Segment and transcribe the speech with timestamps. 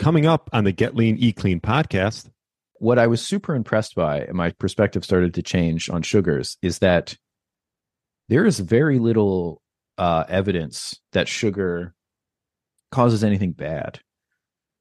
[0.00, 2.30] Coming up on the Get Lean, Eat Clean podcast.
[2.78, 6.78] What I was super impressed by, and my perspective started to change on sugars, is
[6.78, 7.18] that
[8.30, 9.60] there is very little
[9.98, 11.94] uh, evidence that sugar
[12.90, 14.00] causes anything bad.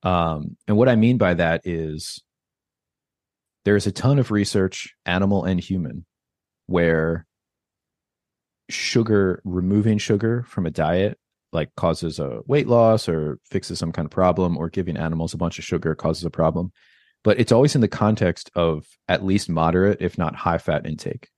[0.03, 2.23] Um, and what I mean by that is
[3.65, 6.05] there's a ton of research, animal and human,
[6.67, 7.25] where
[8.69, 11.19] sugar, removing sugar from a diet,
[11.51, 15.37] like causes a weight loss or fixes some kind of problem, or giving animals a
[15.37, 16.71] bunch of sugar causes a problem.
[17.23, 21.29] But it's always in the context of at least moderate, if not high fat intake.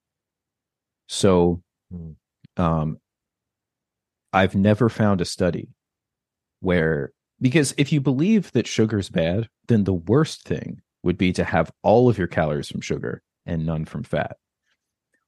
[1.07, 1.61] So,
[1.91, 2.11] hmm.
[2.57, 2.97] um,
[4.33, 5.69] I've never found a study
[6.59, 11.43] where, because if you believe that sugar's bad, then the worst thing would be to
[11.43, 14.37] have all of your calories from sugar and none from fat.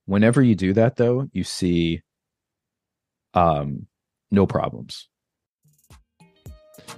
[0.06, 2.02] Whenever you do that, though, you see
[3.34, 3.88] um,
[4.34, 5.08] no problems.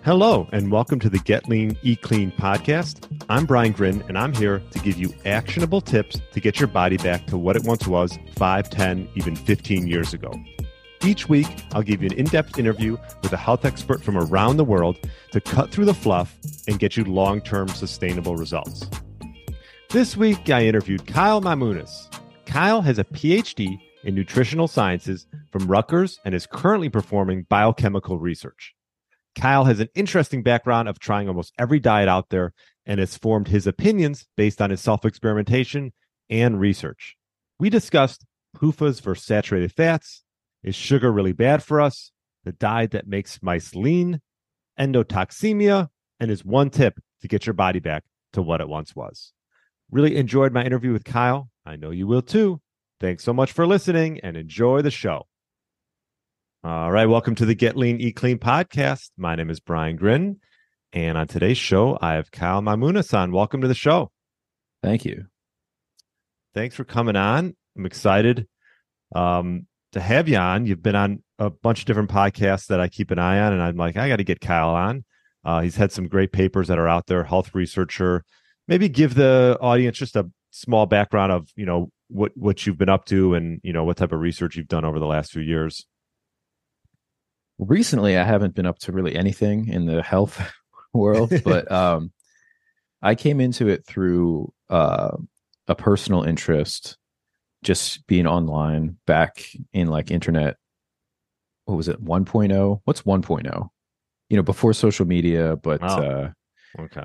[0.04, 3.12] Hello, and welcome to the Get Lean, Eat Clean podcast.
[3.28, 6.98] I'm Brian Grin, and I'm here to give you actionable tips to get your body
[6.98, 10.32] back to what it once was 5, 10, even 15 years ago.
[11.04, 14.58] Each week, I'll give you an in depth interview with a health expert from around
[14.58, 14.98] the world
[15.32, 18.90] to cut through the fluff and get you long term sustainable results.
[19.90, 22.12] This week, I interviewed Kyle Mamounis.
[22.46, 28.74] Kyle has a PhD in nutritional sciences from Rutgers and is currently performing biochemical research.
[29.36, 32.54] Kyle has an interesting background of trying almost every diet out there
[32.86, 35.92] and has formed his opinions based on his self experimentation
[36.30, 37.18] and research.
[37.60, 38.26] We discussed
[38.56, 40.24] PUFAs versus saturated fats,
[40.64, 42.12] is sugar really bad for us?
[42.44, 44.22] The diet that makes mice lean,
[44.80, 48.04] endotoxemia, and is one tip to get your body back
[48.34, 49.34] to what it once was.
[49.92, 51.50] Really enjoyed my interview with Kyle.
[51.66, 52.62] I know you will too.
[53.02, 55.28] Thanks so much for listening and enjoy the show.
[56.64, 59.10] All right, welcome to the Get Lean, Eat Clean podcast.
[59.18, 60.40] My name is Brian Grin,
[60.94, 63.34] and on today's show, I have Kyle Mamounis on.
[63.34, 64.12] Welcome to the show.
[64.82, 65.26] Thank you.
[66.54, 67.58] Thanks for coming on.
[67.78, 68.48] I'm excited.
[69.14, 70.66] Um, to have you on.
[70.66, 73.62] You've been on a bunch of different podcasts that I keep an eye on, and
[73.62, 75.04] I'm like, I got to get Kyle on.
[75.44, 77.26] Uh, he's had some great papers that are out there.
[77.26, 78.24] Health researcher.
[78.70, 82.90] Maybe give the audience just a small background of you know what what you've been
[82.90, 85.42] up to and you know what type of research you've done over the last few
[85.42, 85.86] years.
[87.58, 90.42] Recently, I haven't been up to really anything in the health
[90.94, 92.12] world, but um,
[93.02, 95.16] I came into it through uh,
[95.68, 96.98] a personal interest
[97.64, 99.44] just being online back
[99.74, 100.58] in like internet
[101.66, 103.70] what was it 1.0 what's 1.0
[104.30, 106.32] you know before social media but oh, uh
[106.80, 107.04] okay.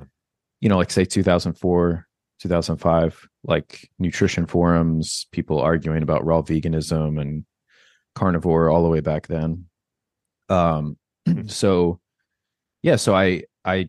[0.60, 2.06] you know like say 2004
[2.40, 7.44] 2005 like nutrition forums people arguing about raw veganism and
[8.14, 9.64] carnivore all the way back then
[10.48, 10.96] um
[11.46, 12.00] so
[12.82, 13.88] yeah so i i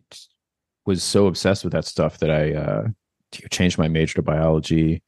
[0.86, 2.84] was so obsessed with that stuff that i uh
[3.50, 5.02] changed my major to biology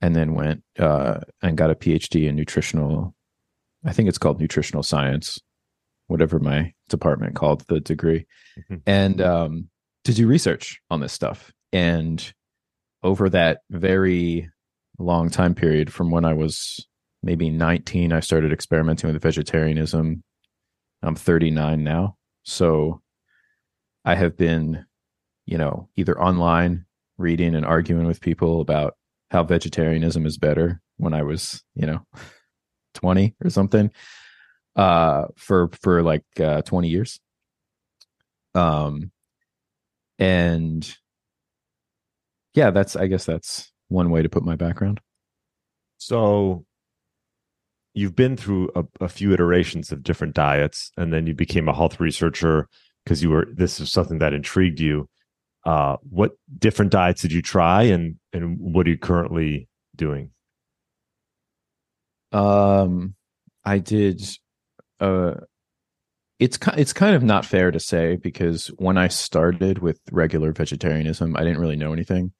[0.00, 3.14] and then went uh, and got a PhD in nutritional.
[3.84, 5.40] I think it's called nutritional science,
[6.06, 8.26] whatever my department called the degree,
[8.58, 8.76] mm-hmm.
[8.86, 9.68] and um,
[10.04, 11.52] to do research on this stuff.
[11.72, 12.32] And
[13.02, 14.50] over that very
[14.98, 16.86] long time period, from when I was
[17.22, 20.22] maybe 19, I started experimenting with vegetarianism.
[21.02, 23.02] I'm 39 now, so
[24.04, 24.84] I have been,
[25.46, 26.86] you know, either online
[27.18, 28.94] reading and arguing with people about
[29.30, 32.00] how vegetarianism is better when I was, you know,
[32.94, 33.90] 20 or something
[34.76, 37.20] uh for for like uh 20 years.
[38.54, 39.10] Um
[40.18, 40.96] and
[42.58, 45.00] yeah, that's I guess that's one way to put my background.
[45.98, 46.64] So
[47.94, 51.74] you've been through a, a few iterations of different diets and then you became a
[51.74, 52.68] health researcher
[53.04, 55.08] because you were this is something that intrigued you
[55.68, 60.30] uh, what different diets did you try, and and what are you currently doing?
[62.32, 63.14] Um,
[63.64, 64.22] I did.
[64.98, 65.34] Uh,
[66.38, 71.36] it's it's kind of not fair to say because when I started with regular vegetarianism,
[71.36, 72.32] I didn't really know anything,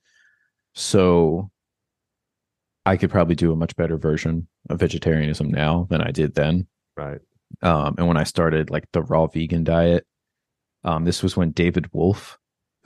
[0.78, 1.50] so
[2.86, 6.66] I could probably do a much better version of vegetarianism now than I did then.
[6.96, 7.20] Right.
[7.62, 10.06] Um, and when I started like the raw vegan diet,
[10.84, 12.38] um, this was when David Wolfe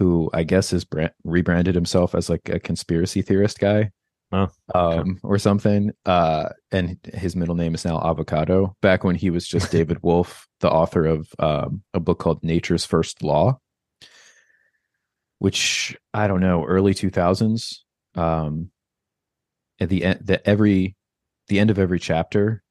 [0.02, 3.90] who I guess has brand- rebranded himself as like a conspiracy theorist guy.
[4.34, 4.98] Oh, okay.
[4.98, 5.92] um, or something.
[6.06, 8.74] Uh, and his middle name is now Avocado.
[8.80, 12.84] Back when he was just David Wolfe, the author of um, a book called Nature's
[12.86, 13.58] First Law,
[15.42, 17.84] which I don't know, early two thousands.
[18.14, 18.70] Um,
[19.80, 20.96] at the end, the every
[21.48, 22.62] the end of every chapter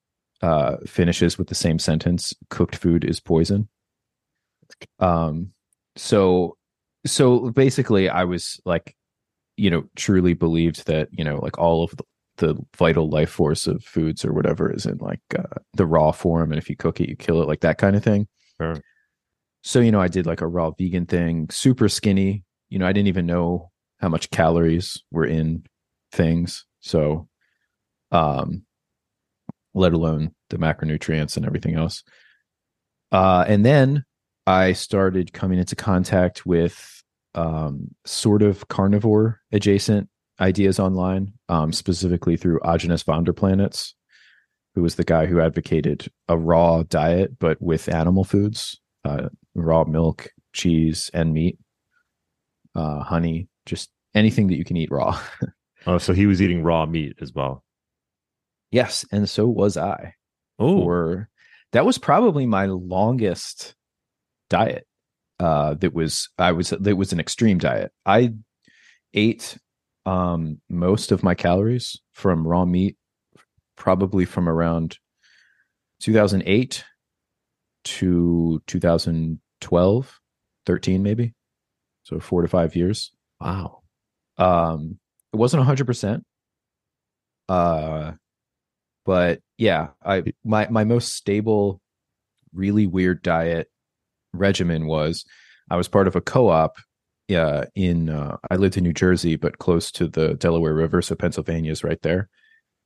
[0.42, 3.68] uh, finishes with the same sentence: "Cooked food is poison."
[5.00, 5.52] Um,
[5.96, 6.58] so
[7.06, 8.96] so basically i was like
[9.58, 12.04] you know truly believed that you know like all of the,
[12.38, 16.52] the vital life force of foods or whatever is in like uh, the raw form
[16.52, 18.28] and if you cook it you kill it like that kind of thing
[18.60, 18.76] Sure.
[19.64, 22.92] so you know i did like a raw vegan thing super skinny you know i
[22.92, 23.70] didn't even know
[24.02, 25.64] how much calories were in
[26.12, 26.66] things.
[26.80, 27.28] So
[28.12, 28.64] um
[29.74, 32.04] let alone the macronutrients and everything else.
[33.12, 34.04] Uh and then
[34.48, 37.04] i started coming into contact with
[37.36, 40.10] um sort of carnivore adjacent
[40.40, 43.94] ideas online um specifically through Aajonus Vonderplanitz
[44.74, 49.84] who was the guy who advocated a raw diet but with animal foods uh raw
[49.84, 51.58] milk cheese and meat
[52.76, 55.20] uh honey just anything that you can eat raw.
[55.88, 57.64] Oh, so he was eating raw meat as well.
[58.72, 60.14] yes and so was i
[60.60, 61.24] Oh,
[61.72, 63.74] that was probably my longest
[64.52, 64.86] diet
[65.40, 67.92] uh that was i was that was an extreme diet.
[68.06, 68.34] I
[69.16, 69.58] ate
[70.06, 72.96] um most of my calories from raw meat
[73.76, 75.00] probably from around
[76.02, 76.86] 2008
[77.86, 80.20] to 2012
[80.68, 81.34] 13 maybe
[82.04, 83.12] so 4 to 5 years.
[83.40, 83.82] Wow.
[84.38, 84.98] um
[85.34, 86.22] it wasn't 100%
[87.50, 88.12] uh
[89.06, 91.82] but yeah i my my most stable
[92.54, 93.68] really weird diet
[94.34, 95.26] regimen was
[95.70, 96.76] i was part of a co-op
[97.36, 101.16] uh, in uh, i lived in new jersey but close to the delaware river so
[101.16, 102.30] pennsylvania is right there.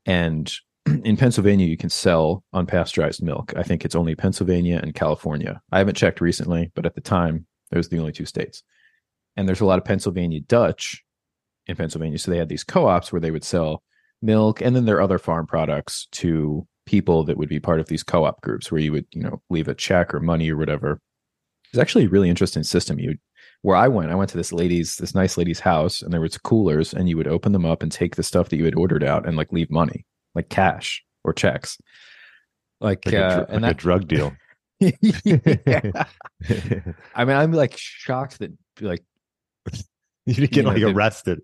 [0.05, 0.53] And
[1.03, 3.53] in pennsylvania you can sell unpasteurized milk.
[3.57, 5.61] I think it's only pennsylvania and california.
[5.71, 8.61] I haven't checked recently but at the time those were the only two states
[9.35, 11.03] and there's a lot of pennsylvania dutch
[11.67, 12.17] in pennsylvania.
[12.17, 13.83] So they had these co-ops where they would sell
[14.21, 14.61] milk.
[14.61, 18.41] And then their other farm products to people that would be part of these co-op
[18.41, 20.99] groups where you would you know leave a check or money or whatever.
[21.69, 22.99] It's actually a really interesting system.
[22.99, 23.15] You
[23.61, 26.37] where i went i went to this lady's this nice lady's house and there was
[26.37, 29.03] coolers and you would open them up and take the stuff that you had ordered
[29.03, 30.05] out and like leave money
[30.35, 31.79] like cash or checks.
[32.79, 34.35] Like, Like, a, uh, dr- and like a drug deal.
[37.15, 38.51] I mean i'm like shocked that
[38.81, 39.03] like
[40.35, 41.41] you didn't get You know, like arrested.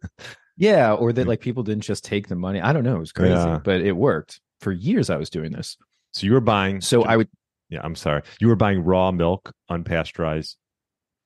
[0.57, 2.61] Yeah, or that like people didn't just take the money.
[2.61, 2.95] I don't know.
[2.97, 3.59] It was crazy, Yeah.
[3.63, 4.41] but it worked.
[4.59, 5.77] For years I was doing this.
[6.13, 6.81] So you were buying.
[6.81, 7.29] So I would
[7.69, 8.21] Yeah, I'm sorry.
[8.39, 10.55] You were buying raw milk, unpasteurized,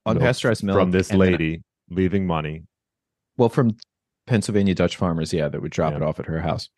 [0.08, 2.64] unpasteurized milk from this lady, leaving money.
[3.38, 3.76] well, from
[4.28, 5.98] Pennsylvania Dutch farmers, yeah, that would drop Yeah.
[5.98, 6.70] it off at her house.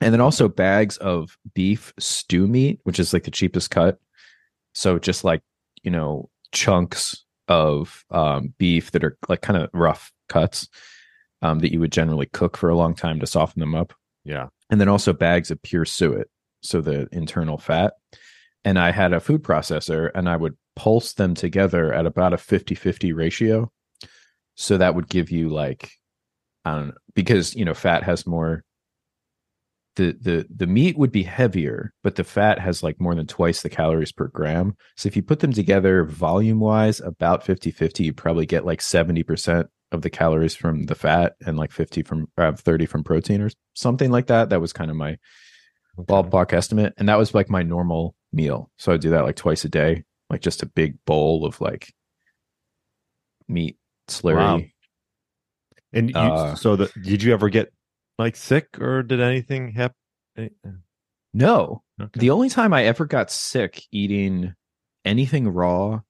[0.00, 3.98] And then also bags of beef stew meat, which is like the cheapest cut.
[4.74, 5.42] So just like,
[5.82, 10.68] you know, chunks of um, beef that are like kind of rough cuts
[11.42, 13.92] um, that you would generally cook for a long time to soften them up.
[14.24, 14.48] Yeah.
[14.70, 16.28] and then also bags of pure suet,
[16.60, 17.94] so the internal fat.
[18.64, 22.38] And I had a food processor and I would pulse them together at about a
[22.38, 23.70] 50 50 ratio.
[24.56, 25.92] So that would give you like,
[26.64, 28.64] I don't know, because, you know, fat has more.
[29.96, 33.62] The, the the meat would be heavier, but the fat has like more than twice
[33.62, 34.76] the calories per gram.
[34.96, 38.80] So if you put them together volume wise, about 50 50, you probably get like
[38.80, 43.40] 70% of the calories from the fat and like 50 from uh, 30 from protein
[43.40, 44.50] or something like that.
[44.50, 45.16] That was kind of my
[45.98, 46.12] Okay.
[46.12, 46.92] ballpark estimate.
[46.98, 48.70] And that was like my normal meal.
[48.76, 51.94] So I do that like twice a day, like just a big bowl of like
[53.48, 53.78] meat
[54.08, 54.34] slurry.
[54.34, 54.60] Wow.
[55.92, 57.72] And you, Uh, so the did you ever get
[58.18, 59.96] like sick or did anything happen?
[61.32, 62.20] No, Okay.
[62.20, 64.54] the only time I ever got sick eating
[65.04, 66.00] anything raw,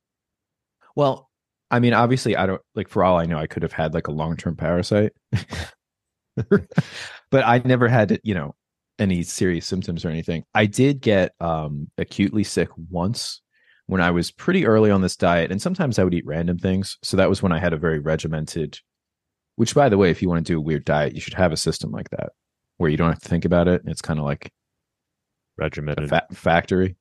[0.95, 1.31] well,
[1.71, 4.07] I mean, obviously, I don't like for all I know, I could have had like
[4.07, 5.13] a long term parasite,
[6.37, 8.55] but I never had, you know,
[8.99, 10.45] any serious symptoms or anything.
[10.55, 13.43] I did get um, acutely sick once
[13.87, 16.99] when I was pretty early on this diet, and sometimes I would eat random things.
[17.03, 18.79] So that was when I had a very regimented.
[19.57, 21.53] Which, by the way, if you want to do a weird diet, you should have
[21.53, 22.31] a system like that
[22.77, 23.83] where you don't have to think about it.
[23.87, 24.51] It's kind of like a
[25.57, 26.09] regimented.
[26.09, 26.97] fa- factory.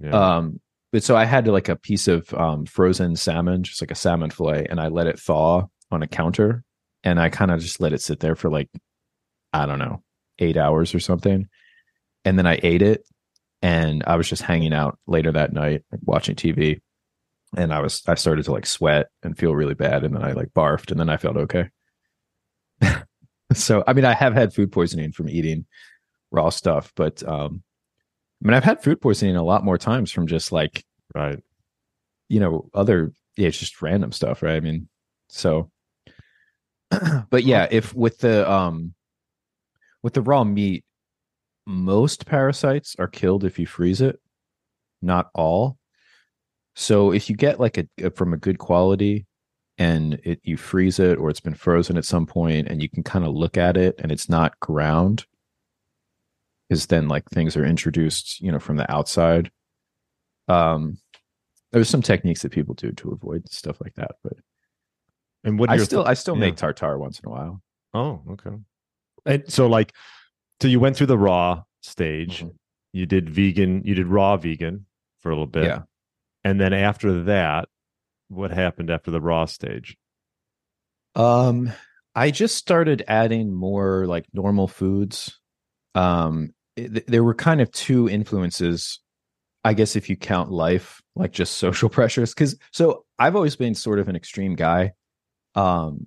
[0.00, 0.36] yeah.
[0.36, 0.60] Um,
[0.92, 4.30] but so I had like a piece of um, frozen salmon, just like a salmon
[4.30, 6.62] fillet, and I let it thaw on a counter,
[7.02, 8.70] and I kind of just let it sit there for like,
[9.52, 10.02] I don't know,
[10.38, 11.48] eight hours or something,
[12.24, 13.04] and then I ate it,
[13.62, 16.80] and I was just hanging out later that night, like, watching TV,
[17.56, 20.32] and I was I started to like sweat and feel really bad, and then I
[20.32, 21.68] like barfed, and then I felt okay.
[23.52, 25.66] so I mean, I have had food poisoning from eating
[26.30, 27.62] raw stuff, but um,
[28.42, 31.42] I mean, I've had food poisoning a lot more times from just like right.
[32.28, 34.88] you know other yeah it's just random stuff right i mean
[35.28, 35.70] so
[37.30, 38.94] but yeah if with the um
[40.02, 40.84] with the raw meat
[41.66, 44.20] most parasites are killed if you freeze it
[45.02, 45.78] not all
[46.74, 49.26] so if you get like a, a from a good quality
[49.78, 53.02] and it you freeze it or it's been frozen at some point and you can
[53.02, 55.26] kind of look at it and it's not ground
[56.70, 59.50] is then like things are introduced you know from the outside
[60.48, 60.96] um
[61.72, 64.32] there's some techniques that people do to avoid stuff like that but
[65.44, 66.40] And what i still th- i still yeah.
[66.40, 67.62] make tartar once in a while
[67.94, 68.50] Oh, okay.
[69.24, 69.94] And so like
[70.60, 72.42] so you went through the raw stage.
[72.42, 72.54] Mhm.
[72.92, 74.84] You did vegan, you did raw vegan
[75.20, 75.64] for a little bit.
[75.64, 75.82] Yeah.
[76.44, 77.68] And then after that,
[78.28, 79.96] what happened after the raw stage?
[81.14, 81.72] Um,
[82.14, 85.38] I just started adding more like normal foods.
[85.94, 89.00] Um, it- there were kind of two influences,
[89.64, 92.34] I guess, if you count life, like just social pressures.
[92.34, 94.92] Because so I've always been sort of an extreme guy.
[95.54, 96.06] Um,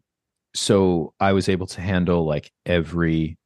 [0.56, 3.38] so I was able to handle like every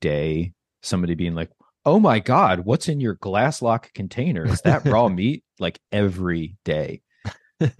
[0.00, 1.50] day somebody being like,
[1.84, 4.44] "Oh my god, what's in your glass lock container?
[4.46, 7.02] Is that raw meat?" Like every day.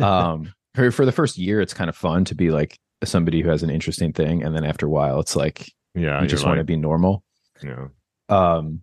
[0.01, 0.53] Um,
[0.91, 3.71] for the first year, it's kind of fun to be like somebody who has an
[3.71, 6.23] interesting thing, and then after a while, it's like Yeah.
[6.23, 7.23] you just want to be normal.
[7.63, 7.91] know.
[8.35, 8.83] Um,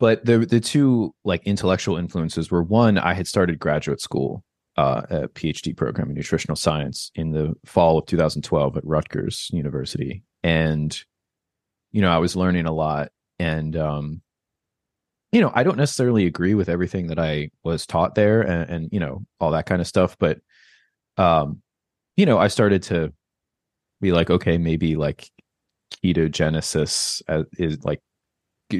[0.00, 4.44] but the the two like intellectual influences were one, I had started graduate school,
[4.76, 10.22] uh, a PhD program in nutritional science in the fall of 2012 at Rutgers University,
[10.42, 10.98] and
[11.92, 14.22] you know I was learning a lot, and um,
[15.32, 18.88] you know I don't necessarily agree with everything that I was taught there, and, and
[18.92, 20.40] you know all that kind of stuff, but
[21.16, 21.62] um,
[22.16, 23.12] you know I started to
[24.00, 25.30] be like, okay, maybe like
[26.04, 28.00] ketogenesis uh, is like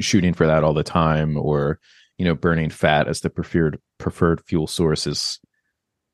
[0.01, 1.79] shooting for that all the time or
[2.19, 5.41] you know burning fat as the preferred preferred fuel source is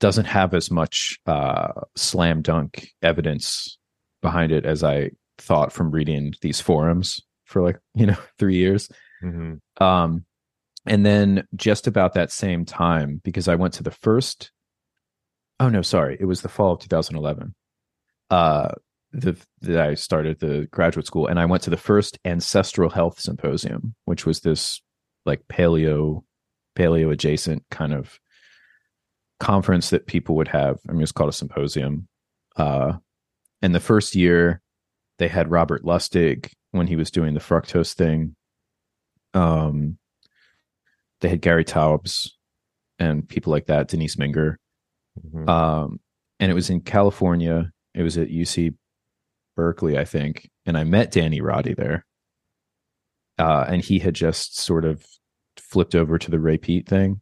[0.01, 3.77] doesn't have as much uh slam dunk evidence
[4.23, 8.89] behind it as i thought from reading these forums for like you know 3 years
[9.23, 9.61] Mhm.
[9.81, 10.25] Um
[10.87, 14.51] and then just about that same time because i went to the first
[15.61, 17.55] oh no sorry it was the fall of 2011
[18.31, 18.69] uh
[19.13, 23.19] the that i started the graduate school and i went to the first ancestral health
[23.19, 24.83] symposium which was this
[25.25, 26.23] like paleo
[26.77, 28.19] paleo adjacent kind of
[29.41, 30.79] conference that people would have.
[30.89, 32.09] I mean it's called a symposium.
[32.57, 32.95] Uh
[33.63, 34.61] and the first year
[35.19, 38.35] they had robert lustig when he was doing the fructose thing
[39.35, 39.99] um
[41.21, 42.31] they had gary taubes
[42.99, 44.57] and people like that denise minger.
[45.25, 45.49] Mhm.
[45.49, 46.01] um
[46.41, 47.71] and it was in california.
[47.95, 48.75] It was at uc
[49.57, 50.51] berkeley i think.
[50.67, 52.05] And i met danny roddy there.
[53.39, 55.05] Uh and he had just sort of
[55.57, 57.21] flipped over to the ray Peat thing.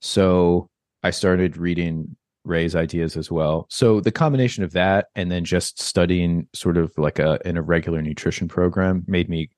[0.00, 0.68] So
[1.02, 3.66] i started reading ray's ideas as well.
[3.68, 7.62] So the combination of that and then just studying sort of like a in a
[7.62, 9.50] regular nutrition program made me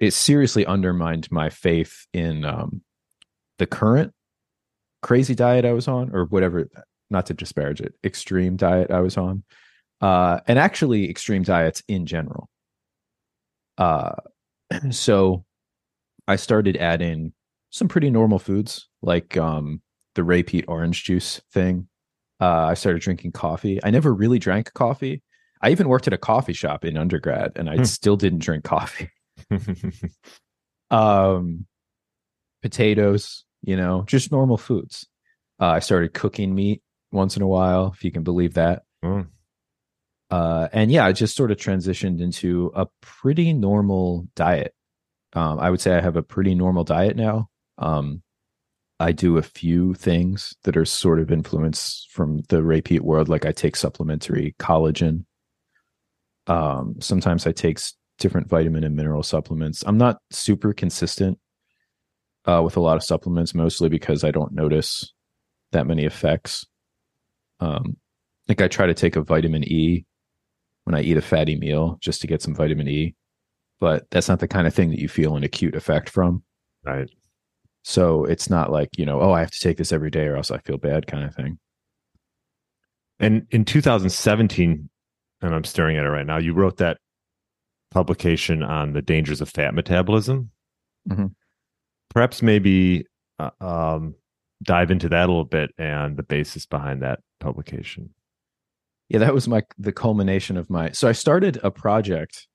[0.00, 2.82] it seriously undermined my faith in um
[3.58, 4.12] the current
[5.02, 6.68] crazy diet I was on, or whatever,
[7.10, 9.42] not to disparage it, extreme diet I was on,
[10.00, 12.48] uh, and actually extreme diets in general.
[13.76, 14.14] Uh,
[14.90, 15.44] so
[16.26, 17.32] I started adding
[17.70, 19.82] some pretty normal foods like um,
[20.14, 21.88] the Ray Peat orange juice thing.
[22.40, 23.80] Uh, I started drinking coffee.
[23.82, 25.22] I never really drank coffee.
[25.60, 27.84] I even worked at a coffee shop in undergrad, and I Hmm.
[27.84, 29.10] still didn't drink coffee.
[30.90, 31.66] um
[32.62, 35.06] potatoes you know just normal foods.
[35.60, 38.82] Uh, i started cooking meat once in a while if you can believe that.
[39.02, 39.24] Oh.
[40.30, 44.74] uh and yeah i just sort of transitioned into a pretty normal diet.
[45.32, 47.48] Um i would say i have a pretty normal diet now.
[47.78, 48.22] Um
[49.00, 53.28] i do a few things that are sort of influenced from the Ray Peat world
[53.28, 55.24] like i take supplementary collagen.
[56.46, 57.78] Um sometimes i take
[58.18, 61.38] different vitamin and mineral supplements i'm not super consistent
[62.48, 65.12] uh, with a lot of supplements, mostly because I don't notice
[65.72, 66.66] that many effects.
[67.60, 67.98] Um,
[68.48, 70.06] like I try to take a vitamin E
[70.84, 73.14] when I eat a fatty meal just to get some vitamin E,
[73.80, 76.42] but that's not the kind of thing that you feel an acute effect from.
[76.84, 77.10] right.
[77.84, 80.36] So it's not like, you know, oh, I have to take this every day or
[80.36, 81.58] else I feel bad kind of thing.
[83.20, 84.88] And in 2017,
[85.40, 86.98] and I'm staring at it right now, you wrote that
[87.90, 90.50] publication on the dangers of fat metabolism.
[91.08, 91.34] Mhm.
[92.10, 93.06] Perhaps maybe
[93.38, 94.14] uh, um,
[94.62, 98.10] dive into that a little bit and the basis behind that publication.
[99.08, 102.46] Yeah, that was my the culmination of my so I started a project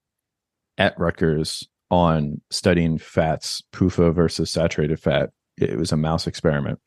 [0.77, 5.29] at Rutgers on studying fats, PUFA versus saturated fat.
[5.57, 6.79] It was a mouse experiment.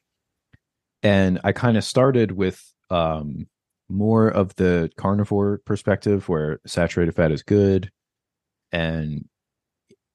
[1.03, 3.47] And I kind of started with um
[3.89, 7.91] more of the carnivore perspective where saturated fat is good
[8.77, 9.25] and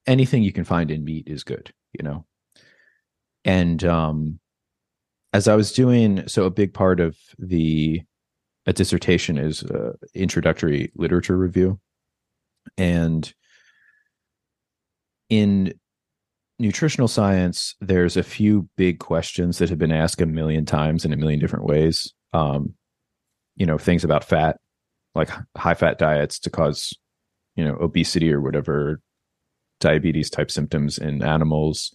[0.06, 2.26] anything you can find in meat is good, you know.
[3.44, 4.40] And um
[5.34, 8.02] as I was doing, so a big part of the
[8.66, 11.80] a dissertation is uh, introductory literature review,
[12.78, 13.34] and
[15.30, 15.74] in
[16.60, 21.14] nutritional science, there's a few big questions that have been asked a million times in
[21.14, 22.14] a million different ways.
[22.34, 22.76] Um,
[23.56, 24.58] you know, things about fat,
[25.16, 26.94] like high fat diets to cause,
[27.56, 29.02] you know, obesity or whatever,
[29.80, 31.92] diabetes type symptoms in animals.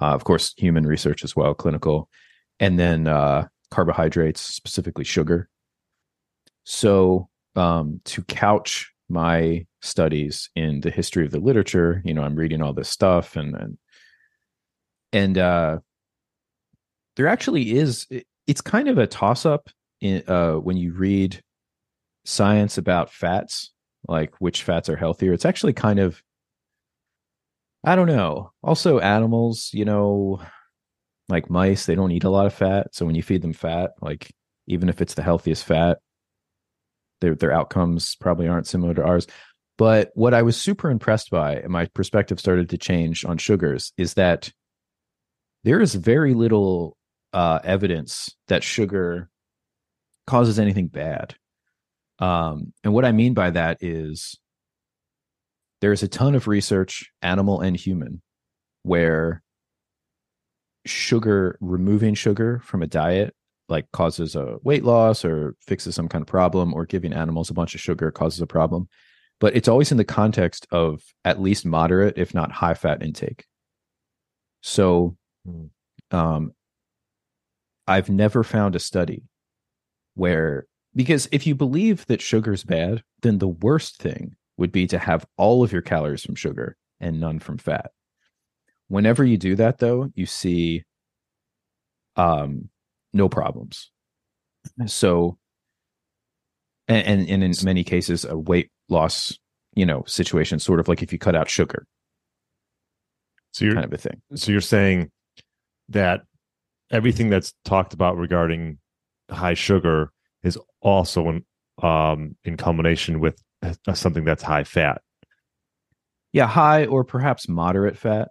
[0.00, 2.08] Uh, of course, human research as well, clinical,
[2.58, 5.48] and then uh, carbohydrates, specifically sugar.
[6.64, 12.36] So, um, to couch my studies in the history of the literature, you know, I'm
[12.36, 13.78] reading all this stuff and and
[15.12, 15.78] and uh,
[17.16, 18.06] there actually is.
[18.46, 19.68] It's kind of a toss up
[20.00, 21.42] in uh, when you read
[22.24, 23.72] science about fats,
[24.08, 25.32] like which fats are healthier.
[25.32, 26.22] It's actually kind of
[27.82, 28.52] I don't know.
[28.62, 30.42] Also, animals, you know,
[31.30, 32.94] like mice, they don't eat a lot of fat.
[32.94, 34.30] So when you feed them fat, like
[34.66, 35.98] even if it's the healthiest fat,
[37.20, 39.26] their their outcomes probably aren't similar to ours.
[39.78, 43.92] But what I was super impressed by, and my perspective started to change on sugars,
[43.96, 44.52] is that
[45.64, 46.98] there is very little
[47.32, 49.30] uh, evidence that sugar
[50.26, 51.34] causes anything bad.
[52.20, 54.38] Um, and what I mean by that is
[55.80, 58.20] there's a ton of research, animal and human,
[58.82, 59.42] where
[60.84, 63.34] sugar, removing sugar from a diet,
[63.68, 67.54] like causes a weight loss or fixes some kind of problem, or giving animals a
[67.54, 68.88] bunch of sugar causes a problem.
[69.38, 73.46] But it's always in the context of at least moderate, if not high fat intake.
[74.62, 75.66] So, hmm.
[76.10, 76.52] um,
[77.86, 79.22] I've never found a study
[80.14, 84.98] where, because if you believe that sugar's bad, then the worst thing would be to
[84.98, 87.92] have all of your calories from sugar and none from fat.
[88.88, 90.84] Whenever you do that, though, you see
[92.16, 92.68] um,
[93.12, 93.90] no problems.
[94.86, 95.38] So,
[96.88, 99.38] and, and in many cases, a weight loss,
[99.74, 101.86] you know, situation, sort of like if you cut out sugar.
[103.52, 104.20] So you're kind of a thing.
[104.34, 105.10] So you're saying
[105.88, 106.22] that
[106.90, 108.78] everything that's talked about regarding
[109.30, 111.44] high sugar is also in,
[111.82, 115.02] um, in combination with uh, something that's high fat.
[116.32, 118.28] Yeah, high or perhaps moderate fat.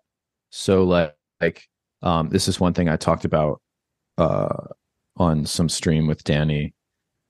[0.51, 1.67] So like, like
[2.01, 3.61] um, this is one thing I talked about
[4.17, 4.67] uh,
[5.17, 6.73] on some stream with Danny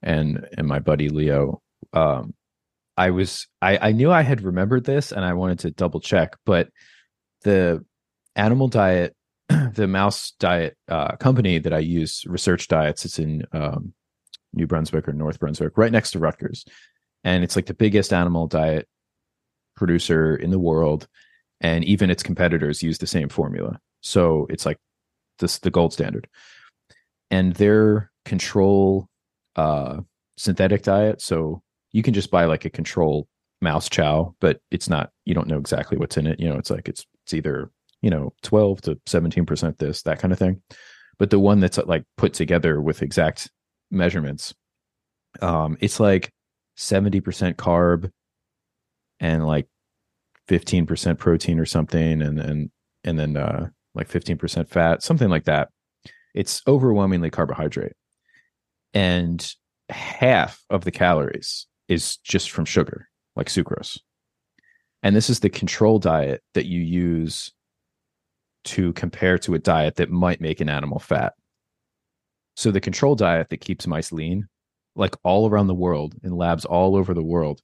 [0.01, 1.61] and and my buddy Leo.
[1.93, 2.33] Um,
[2.97, 6.35] I was I, I knew I had remembered this and I wanted to double check,
[6.45, 6.69] but
[7.43, 7.83] the
[8.35, 9.15] animal diet,
[9.49, 13.93] the mouse diet uh, company that I use, Research Diets, it's in um,
[14.53, 16.65] New Brunswick or North Brunswick, right next to Rutgers.
[17.23, 18.87] And it's like the biggest animal diet
[19.75, 21.07] producer in the world
[21.61, 23.79] and even its competitors use the same formula.
[24.01, 24.77] So it's like
[25.39, 26.27] this the gold standard.
[27.31, 29.07] And their control
[29.55, 30.01] uh
[30.37, 33.27] synthetic diet so you can just buy like a control
[33.61, 36.39] mouse chow but it's not you don't know exactly what's in it.
[36.39, 40.31] You know it's like it's it's either you know 12 to 17% this that kind
[40.31, 40.61] of thing.
[41.17, 43.51] But the one that's like put together with exact
[43.91, 44.53] measurements.
[45.41, 46.31] Um it's like
[46.77, 48.11] 70% carb
[49.19, 49.67] and like
[50.47, 52.71] 15% protein or something and and
[53.03, 55.69] and then uh like 15% fat something like that.
[56.33, 57.93] It's overwhelmingly carbohydrate.
[58.93, 59.53] And
[59.89, 63.99] half of the calories is just from sugar like sucrose.
[65.01, 67.51] And this is the control diet that you use
[68.65, 71.33] to compare to a diet that might make an animal fat
[72.59, 74.45] so the control diet that keeps mice lean
[74.93, 77.61] like all around the world in labs all over the world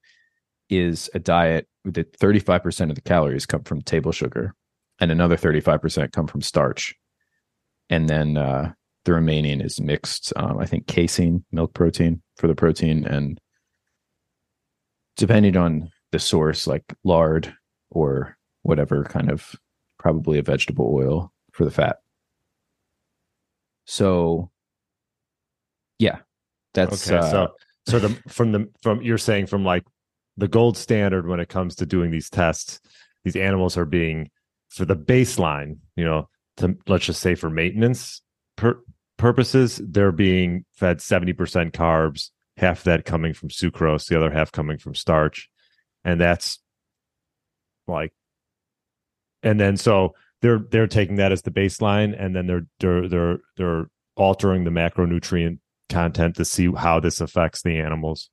[0.69, 4.55] is a diet that 35% of the calories come from table sugar
[5.01, 6.95] and another 35% come from starch.
[7.89, 8.71] And then uh,
[9.03, 13.39] the remaining is mixed um, i think casein milk protein for the protein and
[15.17, 17.53] depending on the source like lard
[17.91, 19.55] or whatever kind of
[19.99, 21.97] probably a vegetable oil for the fat.
[23.85, 24.49] So
[25.99, 26.19] yeah
[26.75, 27.17] that's okay.
[27.17, 27.47] Uh, so
[27.87, 29.83] so the from the from you're saying from like
[30.37, 32.79] the gold standard when it comes to doing these tests,
[33.23, 34.29] these animals are being
[34.69, 38.21] for the baseline, you know, to let's just say for maintenance
[38.57, 38.77] per,
[39.17, 44.77] purposes, they're being fed 70% carbs, half that coming from sucrose, the other half coming
[44.77, 45.49] from starch.
[46.03, 46.59] And that's
[47.87, 48.11] like
[49.41, 53.37] and then so they're they're taking that as the baseline and then they're they're they're
[53.55, 53.85] they're
[54.17, 58.29] altering the macronutrient content to see how this affects the animals.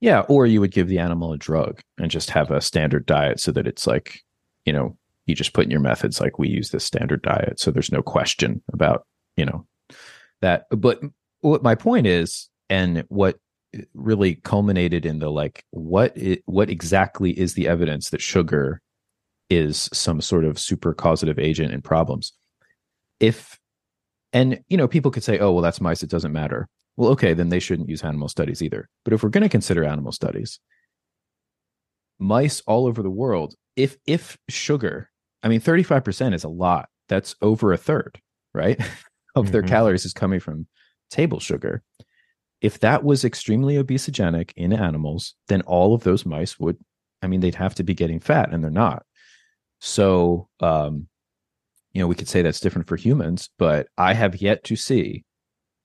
[0.00, 3.40] Yeah, or you would give the animal a drug and just have a standard diet
[3.40, 4.20] so that it's like,
[4.64, 7.70] you know, you just put in your methods like we use this standard diet so
[7.70, 9.66] there's no question about, you know,
[10.40, 11.00] that but
[11.40, 13.36] what my point is and what
[13.94, 18.80] really culminated in the like what it, what exactly is the evidence that sugar
[19.50, 22.32] is some sort of super causative agent in problems
[23.20, 23.58] if
[24.32, 26.68] and you know people could say oh well that's mice it doesn't matter.
[26.96, 28.88] Well okay then they shouldn't use animal studies either.
[29.04, 30.60] But if we're going to consider animal studies
[32.18, 35.10] mice all over the world if if sugar
[35.42, 36.88] i mean 35% is a lot.
[37.08, 38.20] That's over a third
[38.54, 38.80] right
[39.34, 39.52] of mm-hmm.
[39.52, 40.66] their calories is coming from
[41.10, 41.82] table sugar.
[42.62, 46.78] If that was extremely obesogenic in animals then all of those mice would
[47.22, 49.04] i mean they'd have to be getting fat and they're not.
[49.80, 51.08] So um
[51.96, 55.24] you know we could say that's different for humans but i have yet to see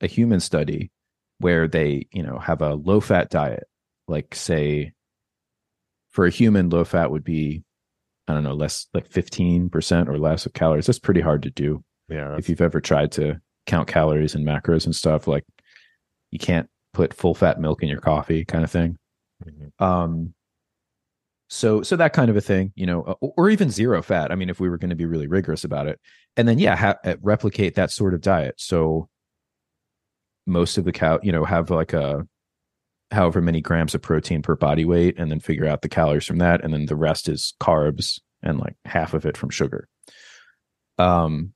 [0.01, 0.91] a human study
[1.39, 3.63] where they you know have a low fat diet.
[4.07, 4.93] Like say
[6.09, 7.63] for a human low fat would be
[8.27, 10.85] i don't know less like 15% or less of calories.
[10.85, 14.85] That's pretty hard to do yeah if you've ever tried to count calories and macros
[14.85, 15.45] and stuff like
[16.31, 18.97] you can't put full fat milk in your coffee kind of thing.
[19.45, 19.83] Mm-hmm.
[19.83, 20.33] um
[21.53, 24.49] so so that kind of a thing you know or even zero fat i mean
[24.49, 25.99] if we were going to be really rigorous about it.
[26.37, 28.55] And then yeah ha- uh, replicate that sort of diet.
[28.57, 29.09] So
[30.47, 32.25] most of the cow you know have like a
[33.11, 36.37] however many grams of protein per body weight and then figure out the calories from
[36.37, 36.63] that.
[36.63, 39.89] And then the rest is carbs and like half of it from sugar.
[40.97, 41.53] Um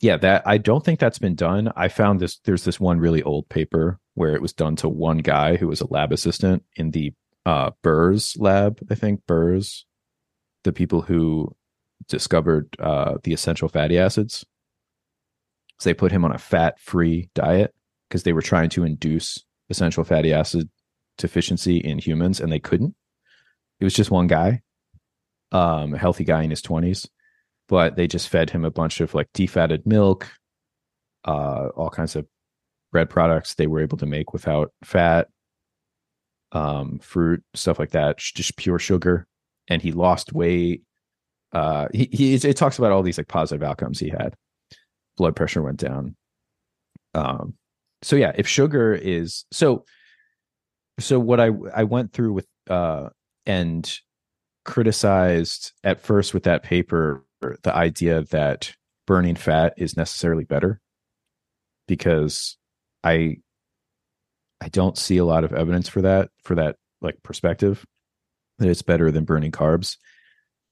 [0.00, 1.70] yeah that i don't think that's been done.
[1.76, 5.18] I found this there's this one really old paper where it was done to one
[5.18, 7.12] guy who was a lab assistant in the
[7.46, 9.86] uh burrs lab i think burrs
[10.64, 11.50] the people who
[12.08, 14.44] discovered uh the essential fatty acids
[15.78, 17.74] so they put him on a fat free diet
[18.08, 20.68] because they were trying to induce essential fatty acid
[21.18, 22.94] deficiency in humans and they couldn't.
[23.80, 24.62] It was just one guy,
[25.52, 27.08] um, a healthy guy in his 20s,
[27.68, 30.30] but they just fed him a bunch of like defatted milk,
[31.24, 32.26] uh, all kinds of
[32.92, 35.28] bread products they were able to make without fat,
[36.56, 39.26] um, fruit, stuff like that, just pure sugar.
[39.68, 40.82] And he lost weight.
[41.52, 44.34] Uh, he, he it talks about all these like positive outcomes he had.
[45.16, 46.16] Blood pressure went down.
[47.14, 47.54] Um,
[48.02, 49.84] so yeah, if sugar is so
[50.98, 53.10] so what I I went through with uh
[53.44, 53.98] and
[54.64, 58.72] criticized at first with that paper the idea that
[59.06, 60.80] burning fat is necessarily better
[61.86, 62.56] because
[63.04, 63.36] I
[64.60, 67.84] I don't see a lot of evidence for that for that like perspective
[68.58, 69.96] that it's better than burning carbs.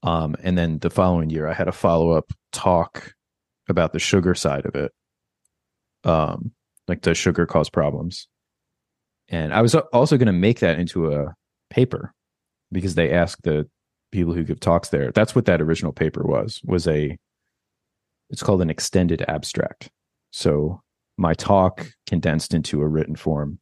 [0.01, 3.13] Um, and then the following year, I had a follow up talk
[3.69, 4.91] about the sugar side of it.
[6.03, 6.51] Um,
[6.87, 8.27] like does sugar cause problems
[9.29, 11.33] and i was also going to make that into a
[11.69, 12.13] paper
[12.71, 13.67] because they ask the
[14.11, 17.17] people who give talks there that's what that original paper was was a
[18.29, 19.89] it's called an extended abstract
[20.31, 20.81] so
[21.17, 23.59] my talk condensed into a written form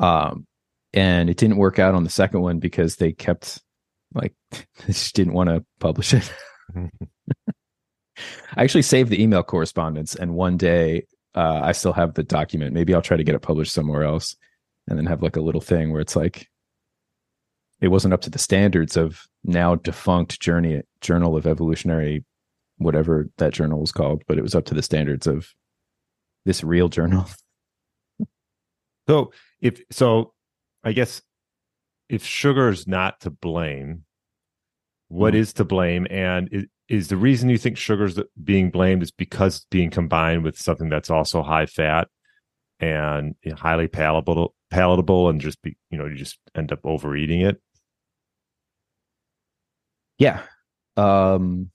[0.00, 0.46] um
[0.92, 3.62] and it didn't work out on the second one because they kept
[4.12, 6.32] like they just didn't want to publish it
[8.56, 12.74] I actually saved the email correspondence, and one day uh, I still have the document.
[12.74, 14.36] Maybe I'll try to get it published somewhere else
[14.88, 16.48] and then have like a little thing where it's like
[17.80, 22.24] it wasn't up to the standards of now defunct journey journal of evolutionary
[22.78, 25.54] whatever that journal was called, but it was up to the standards of
[26.44, 27.26] this real journal.
[29.10, 30.32] so if so
[30.84, 31.20] I guess
[32.08, 34.04] if sugar is not to blame,
[35.08, 35.40] what mm-hmm.
[35.40, 36.06] is to blame?
[36.10, 40.56] And is the reason you think sugar's being blamed is because it's being combined with
[40.56, 42.06] something that's also high fat
[42.78, 47.60] and highly palatable palatable and just be you know you just end up overeating it?
[50.18, 50.42] Yeah.
[50.96, 51.70] Um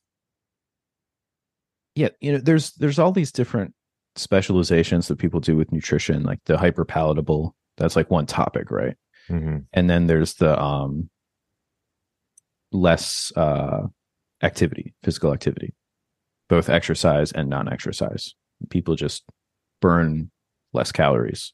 [1.96, 3.74] yeah you know there's there's all these different
[4.16, 8.96] specializations that people do with nutrition like the hyper palatable that's like one topic right
[9.30, 9.58] mm-hmm.
[9.74, 11.10] and then there's the um
[12.72, 13.82] less uh
[14.46, 15.74] activity, physical activity,
[16.50, 18.34] both exercise and non exercise.
[18.70, 19.24] People just
[19.82, 20.32] burn
[20.74, 21.54] less calories.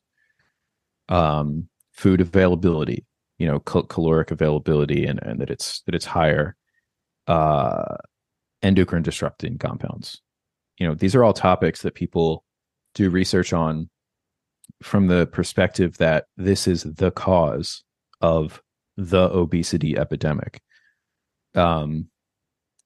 [1.09, 3.05] Um, food availability,
[3.37, 6.55] you know, cal- caloric availability, and, and that it's that it's higher.
[7.27, 7.97] Uh,
[8.61, 10.21] endocrine disrupting compounds.
[10.77, 12.43] You know, these are all topics that people
[12.93, 13.89] do research on
[14.83, 17.83] from the perspective that this is the cause
[18.21, 18.61] of
[18.97, 20.61] the obesity epidemic.
[21.55, 22.07] Um,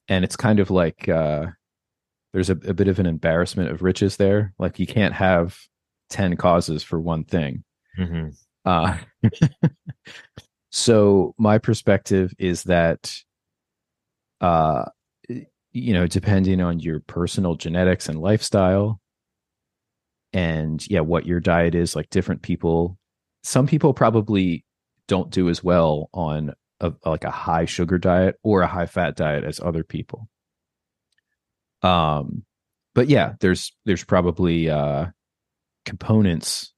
[0.07, 1.47] and it's kind of like uh,
[2.33, 4.53] there's a, a bit of an embarrassment of riches there.
[4.59, 5.57] Like you can't have
[6.09, 7.63] ten causes for one thing.
[7.97, 8.29] Mm-hmm.
[8.65, 8.97] Uh,
[10.71, 13.15] so my perspective is that,
[14.41, 14.85] uh,
[15.27, 18.99] you know, depending on your personal genetics and lifestyle,
[20.35, 21.95] and yeah, what your diet is.
[21.95, 22.99] Like different people,
[23.41, 24.65] some people probably
[25.07, 29.15] don't do as well on a, like a high sugar diet or a high fat
[29.15, 30.27] diet as other people.
[31.81, 32.43] Um,
[32.93, 35.07] but yeah, there's there's probably uh,
[35.85, 36.73] components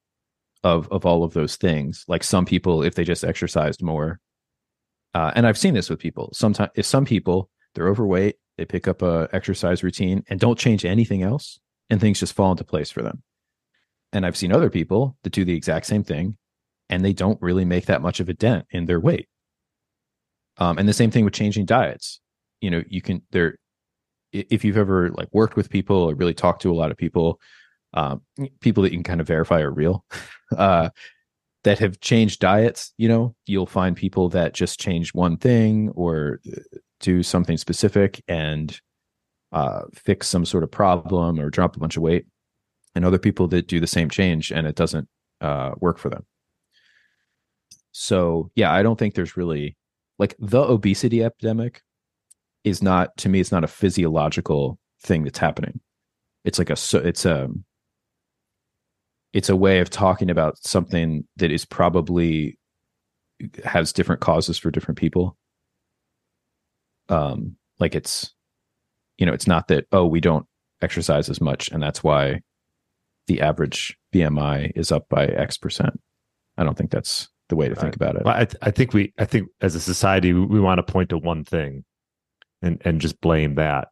[0.63, 2.05] of of all of those things.
[2.07, 4.19] Like some people, if they just exercised more,
[5.15, 6.29] uh, and I've seen this with people.
[6.31, 10.85] Sometimes, if some people they're overweight, they pick up a exercise routine and don't change
[10.85, 13.23] anything else, and things just fall into place for them.
[14.13, 16.37] And I've seen other people that do the exact same thing,
[16.89, 19.27] and they don't really make that much of a dent in their weight.
[20.57, 22.19] Um, and the same thing with changing diets.
[22.61, 23.57] You know, you can there
[24.31, 27.39] if you've ever like worked with people or really talked to a lot of people,
[27.93, 28.21] um,
[28.59, 30.03] people that you can kind of verify are real,
[30.57, 30.89] uh,
[31.63, 36.39] that have changed diets, you know, you'll find people that just change one thing or
[36.51, 36.59] uh,
[36.99, 38.79] do something specific and
[39.51, 42.25] uh, fix some sort of problem or drop a bunch of weight,
[42.97, 45.07] and other people that do the same change and it doesn't
[45.39, 46.25] uh, work for them.
[47.91, 49.77] So yeah, I don't think there's really
[50.19, 51.81] like the obesity epidemic
[52.63, 55.79] is not to me it's not a physiological thing that's happening
[56.43, 57.49] it's like a it's a
[59.33, 62.57] it's a way of talking about something that is probably
[63.63, 65.37] has different causes for different people
[67.09, 68.33] um like it's
[69.17, 70.45] you know it's not that oh we don't
[70.81, 72.41] exercise as much and that's why
[73.27, 75.99] the average bmi is up by x percent
[76.57, 78.93] i don't think that's the way to think about it well, I, th- I think
[78.93, 81.85] we i think as a society we, we want to point to one thing
[82.61, 83.89] and and just blame that.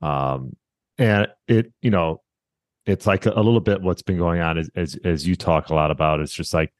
[0.00, 0.56] Um,
[0.98, 2.22] and it you know
[2.86, 5.68] it's like a, a little bit what's been going on as, as as you talk
[5.68, 6.20] a lot about.
[6.20, 6.72] It's just like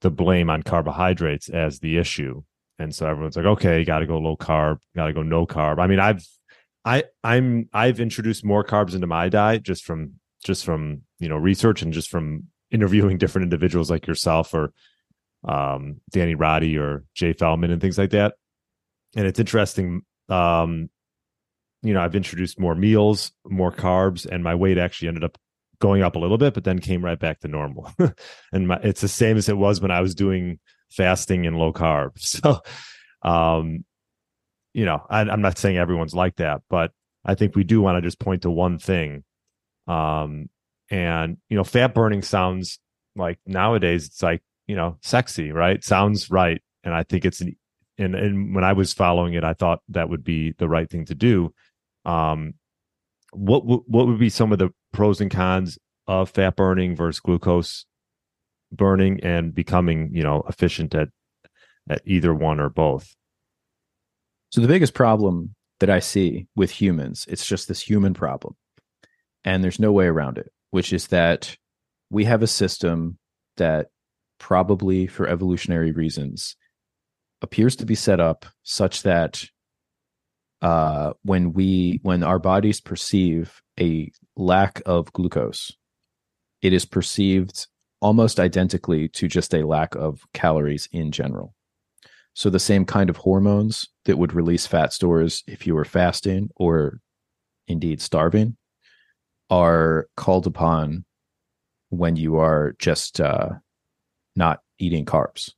[0.00, 2.42] the blame on carbohydrates as the issue,
[2.78, 5.46] and so everyone's like, okay, you got to go low carb, got to go no
[5.46, 5.78] carb.
[5.78, 6.26] I mean, I've
[6.84, 11.36] I I'm I've introduced more carbs into my diet just from just from you know
[11.36, 14.72] research and just from interviewing different individuals like yourself or
[15.46, 18.34] um, Danny Roddy or Jay Feldman and things like that.
[19.16, 20.88] And it's interesting um,
[21.84, 25.36] you know, I've introduced more meals, more carbs, and my weight actually ended up
[25.80, 27.92] going up a little bit, but then came right back to normal.
[28.52, 30.58] and my, it's the same as it was when I was doing
[30.90, 32.12] fasting and low carb.
[32.18, 32.60] So,
[33.22, 33.84] um,
[34.72, 36.92] you know, I, I'm not saying everyone's like that, but
[37.24, 39.24] I think we do want to just point to one thing.
[39.86, 40.48] Um,
[40.90, 42.78] and you know, fat burning sounds
[43.16, 45.82] like nowadays it's like you know sexy, right?
[45.82, 47.56] Sounds right, and I think it's an
[47.98, 51.04] and and when I was following it, I thought that would be the right thing
[51.06, 51.52] to do.
[52.04, 52.54] Um,
[53.32, 57.86] what what would be some of the pros and cons of fat burning versus glucose
[58.72, 61.08] burning and becoming you know efficient at
[61.88, 63.14] at either one or both?
[64.50, 68.54] So the biggest problem that I see with humans, it's just this human problem,
[69.44, 71.56] and there's no way around it, which is that
[72.10, 73.18] we have a system
[73.56, 73.88] that
[74.38, 76.56] probably for evolutionary reasons
[77.42, 79.44] appears to be set up such that
[80.62, 85.72] uh, when we when our bodies perceive a lack of glucose,
[86.62, 87.66] it is perceived
[88.00, 91.54] almost identically to just a lack of calories in general.
[92.32, 96.50] So the same kind of hormones that would release fat stores if you were fasting
[96.56, 97.00] or
[97.68, 98.56] indeed starving
[99.50, 101.04] are called upon
[101.90, 103.50] when you are just uh,
[104.36, 105.52] not eating carbs.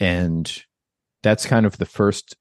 [0.00, 0.64] And
[1.22, 2.36] that's kind of the first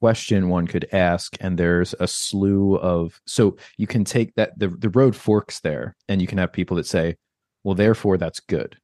[0.00, 4.68] question one could ask and there's a slew of so you can take that the,
[4.68, 7.16] the road forks there and you can have people that say
[7.64, 8.76] well therefore that's good.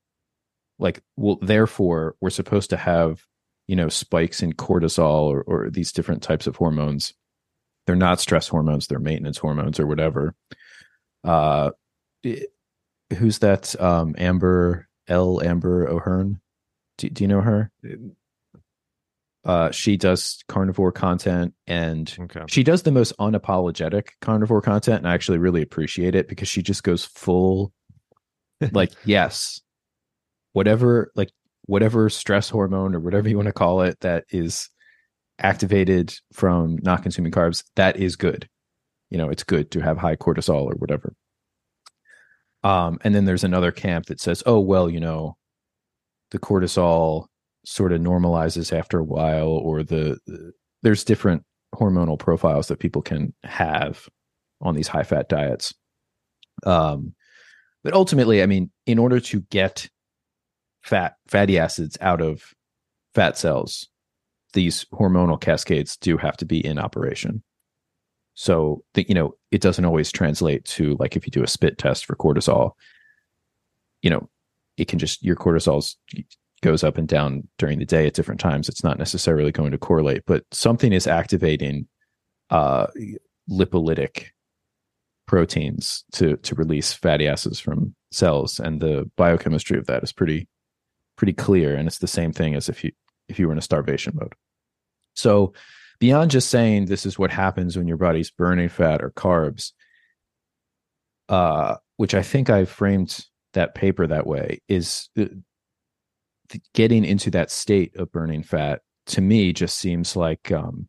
[0.78, 3.24] Like well therefore we're supposed to have
[3.66, 7.14] you know spikes in cortisol or, or these different types of hormones
[7.86, 10.34] they're not stress hormones they're maintenance hormones or whatever
[11.24, 11.70] uh
[12.22, 12.52] it,
[13.16, 16.40] who's that um amber l amber o'hearn
[17.00, 17.72] do, do you know her?
[19.42, 22.42] Uh, she does carnivore content and okay.
[22.46, 24.98] she does the most unapologetic carnivore content.
[24.98, 27.72] And I actually really appreciate it because she just goes full,
[28.72, 29.62] like, yes,
[30.52, 31.30] whatever, like,
[31.64, 34.68] whatever stress hormone or whatever you want to call it that is
[35.40, 38.48] activated from not consuming carbs, that is good.
[39.10, 41.14] You know, it's good to have high cortisol or whatever.
[42.62, 45.36] Um, and then there's another camp that says, oh, well, you know,
[46.30, 47.26] the cortisol
[47.64, 53.02] sort of normalizes after a while or the, the there's different hormonal profiles that people
[53.02, 54.08] can have
[54.62, 55.74] on these high fat diets
[56.64, 57.14] um
[57.84, 59.88] but ultimately i mean in order to get
[60.82, 62.54] fat fatty acids out of
[63.14, 63.88] fat cells
[64.52, 67.42] these hormonal cascades do have to be in operation
[68.34, 71.78] So that you know, it doesn't always translate to like if you do a spit
[71.78, 72.72] test for cortisol,
[74.02, 74.28] you know,
[74.76, 75.94] it can just your cortisol
[76.62, 78.68] goes up and down during the day at different times.
[78.68, 81.86] It's not necessarily going to correlate, but something is activating
[82.50, 82.86] uh,
[83.50, 84.26] lipolytic
[85.26, 90.48] proteins to to release fatty acids from cells, and the biochemistry of that is pretty
[91.16, 91.74] pretty clear.
[91.76, 92.92] And it's the same thing as if you
[93.30, 94.34] if you were in a starvation mode.
[95.14, 95.54] So
[95.98, 99.72] beyond just saying this is what happens when your body's burning fat or carbs,
[101.28, 105.08] uh, which I think I framed that paper that way, is
[106.74, 110.88] getting into that state of burning fat to me just seems like um,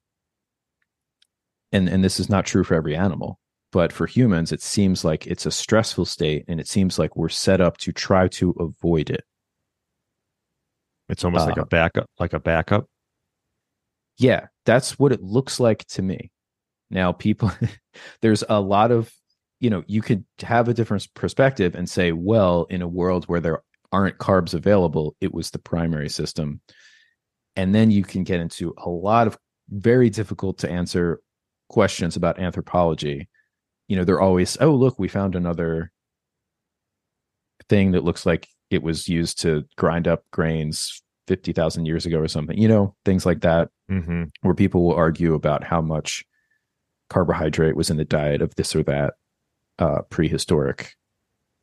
[1.71, 3.39] and and this is not true for every animal
[3.71, 7.29] but for humans it seems like it's a stressful state and it seems like we're
[7.29, 9.23] set up to try to avoid it
[11.11, 12.87] it's almost uh, like a backup like a backup?
[14.17, 16.31] Yeah that's what it looks like to me.
[16.89, 17.51] Now people
[18.21, 19.11] there's a lot of
[19.59, 23.39] you know you could have a different perspective and say well in a world where
[23.39, 26.61] there aren't carbs available it was the primary system.
[27.55, 29.37] And then you can get into a lot of
[29.69, 31.19] very difficult to answer
[31.69, 33.29] questions about anthropology.
[33.87, 35.91] You know they're always oh look we found another
[37.69, 42.27] thing that looks like it was used to grind up grains 50,000 years ago or
[42.27, 44.23] something you know things like that mm-hmm.
[44.41, 46.25] where people will argue about how much
[47.11, 49.15] carbohydrate was in the diet of this or that
[49.79, 50.95] uh, prehistoric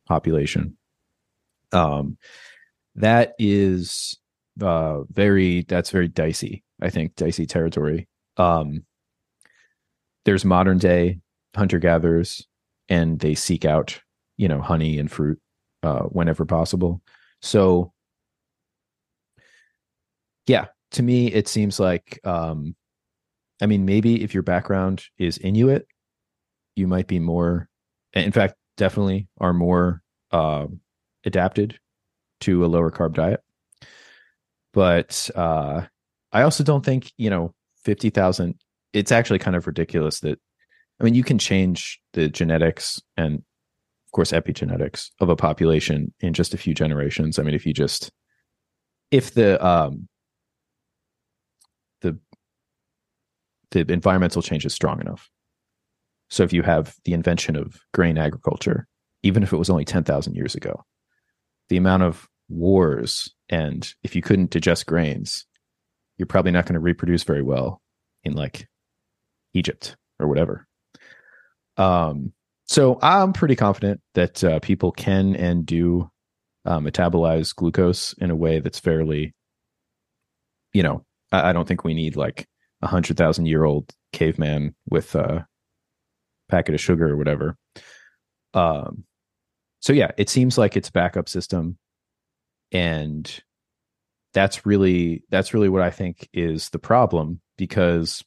[0.07, 0.77] population.
[1.71, 2.17] Um,
[2.95, 4.17] that is
[4.61, 8.07] uh, very that's very dicey i think dicey territory.
[8.37, 8.83] Um,
[10.25, 11.19] there's modern day
[11.55, 12.45] hunter gatherers
[12.89, 13.99] and they seek out
[14.37, 15.39] you know honey and fruit
[15.83, 17.01] uh, whenever possible
[17.41, 17.91] so
[20.47, 22.75] yeah to me it seems like um,
[23.61, 25.87] i mean maybe if your background is inuit
[26.75, 27.69] you might be more
[28.13, 30.65] in fact definitely are more uh,
[31.25, 31.77] adapted
[32.41, 33.41] to a lower carb diet.
[34.73, 35.81] But uh,
[36.31, 38.55] I also don't think, you know, 50,000,
[38.93, 40.39] it's actually kind of ridiculous that,
[40.99, 43.43] I mean, you can change the genetics and,
[44.09, 47.37] of course, epigenetics of a population in just a few generations.
[47.37, 48.11] I mean, if you just,
[49.11, 50.07] if the, um,
[52.01, 52.17] the,
[53.69, 55.29] the environmental change is strong enough.
[56.31, 58.87] So if you have the invention of grain agriculture,
[59.21, 60.83] even if it was only 10,000 years ago,
[61.69, 65.45] the amount of wars and if you couldn't digest grains
[66.17, 67.79] you're probably not going to reproduce very well
[68.23, 68.67] in like
[69.53, 70.67] egypt or whatever
[71.77, 72.33] um
[72.69, 76.09] so i'm pretty confident that uh, people can and do
[76.65, 79.33] uh, metabolize glucose in a way that's fairly
[80.73, 82.47] you know i, I don't think we need like
[82.81, 85.45] a hundred thousand year old caveman with a
[86.49, 87.55] packet of sugar or whatever.
[88.53, 89.05] Um
[89.81, 91.77] so yeah, it seems like it's backup system,
[92.73, 93.41] and
[94.33, 98.23] that's really that's really what I think is the problem because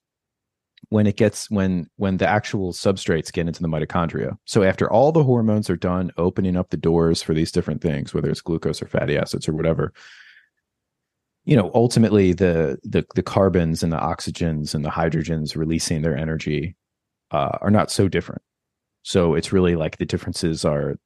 [0.92, 5.10] when it gets when when the actual substrates get into the mitochondria so after all
[5.10, 8.82] the hormones are done opening up the doors for these different things whether it's glucose
[8.82, 9.92] or fatty acids or whatever
[11.44, 16.16] you know ultimately the the the carbons and the oxygens and the hydrogens releasing their
[16.16, 16.76] energy
[17.30, 18.42] uh, are not so different
[19.02, 20.96] so it's really like the differences are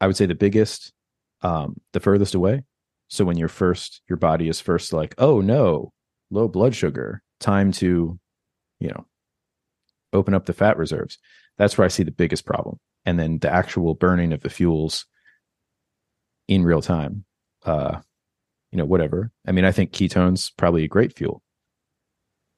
[0.00, 0.92] I would say the biggest,
[1.42, 2.64] um, the furthest away.
[3.08, 5.92] So when you're first, your body is first like, oh no,
[6.30, 8.18] low blood sugar, time to,
[8.80, 9.06] you know,
[10.12, 11.18] open up the fat reserves.
[11.56, 12.78] That's where I see the biggest problem.
[13.04, 15.06] And then the actual burning of the fuels
[16.46, 17.24] in real time.
[17.64, 18.00] Uh,
[18.70, 19.30] you know, whatever.
[19.46, 21.42] I mean, I think ketones probably a great fuel.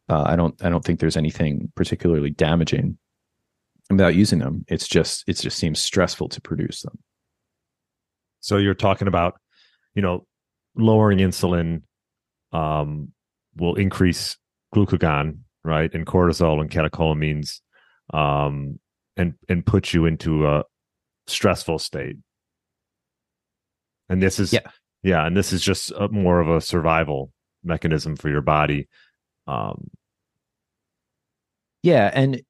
[0.08, 2.98] Uh, I don't I don't think there's anything particularly damaging
[3.90, 4.64] about using them.
[4.68, 6.98] It's just it just seems stressful to produce them.
[8.40, 9.34] So you're talking about,
[9.94, 10.26] you know,
[10.74, 11.82] lowering insulin
[12.52, 13.12] um,
[13.56, 14.36] will increase
[14.74, 17.60] glucagon, right, and cortisol and catecholamines,
[18.12, 18.78] um,
[19.16, 20.64] and and put you into a
[21.26, 22.16] stressful state.
[24.08, 24.70] And this is yeah,
[25.02, 27.32] yeah, and this is just a, more of a survival
[27.62, 28.88] mechanism for your body.
[29.46, 29.90] Um,
[31.82, 32.42] yeah, and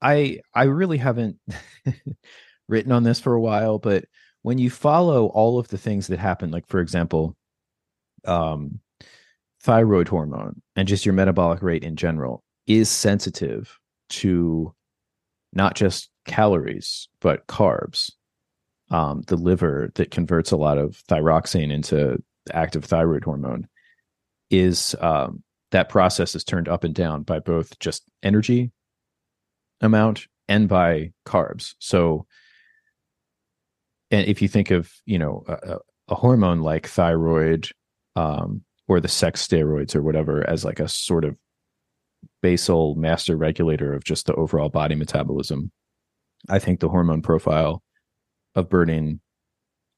[0.00, 1.38] I I really haven't
[2.68, 4.04] written on this for a while, but
[4.42, 7.36] when you follow all of the things that happen, like for example,
[8.26, 8.80] um,
[9.64, 13.78] thyroid hormone and just your metabolic rate in general is sensitive
[14.10, 14.74] to
[15.54, 18.12] not just calories but carbs.
[18.90, 23.66] Um, the liver that converts a lot of thyroxine into active thyroid hormone
[24.50, 28.70] is um, that process is turned up and down by both just energy
[29.80, 31.74] amount and by carbs.
[31.78, 32.26] So,
[34.10, 37.70] and if you think of you know a, a hormone like thyroid
[38.14, 41.36] um, or the sex steroids or whatever as like a sort of
[42.42, 45.70] basal master regulator of just the overall body metabolism,
[46.48, 47.82] I think the hormone profile
[48.54, 49.20] of burning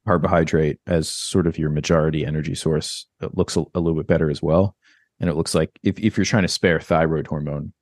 [0.07, 4.41] carbohydrate as sort of your majority energy source looks a, a, little bit better as
[4.41, 4.77] well.
[5.19, 7.73] And it looks like if, if you're trying to spare thyroid hormone,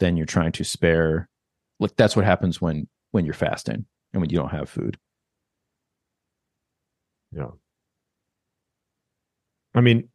[0.00, 1.28] then you're trying to spare
[1.80, 4.98] like that's what happens when when you're fasting and when you don't have food.
[7.32, 7.50] Yeah.
[9.74, 10.08] I mean,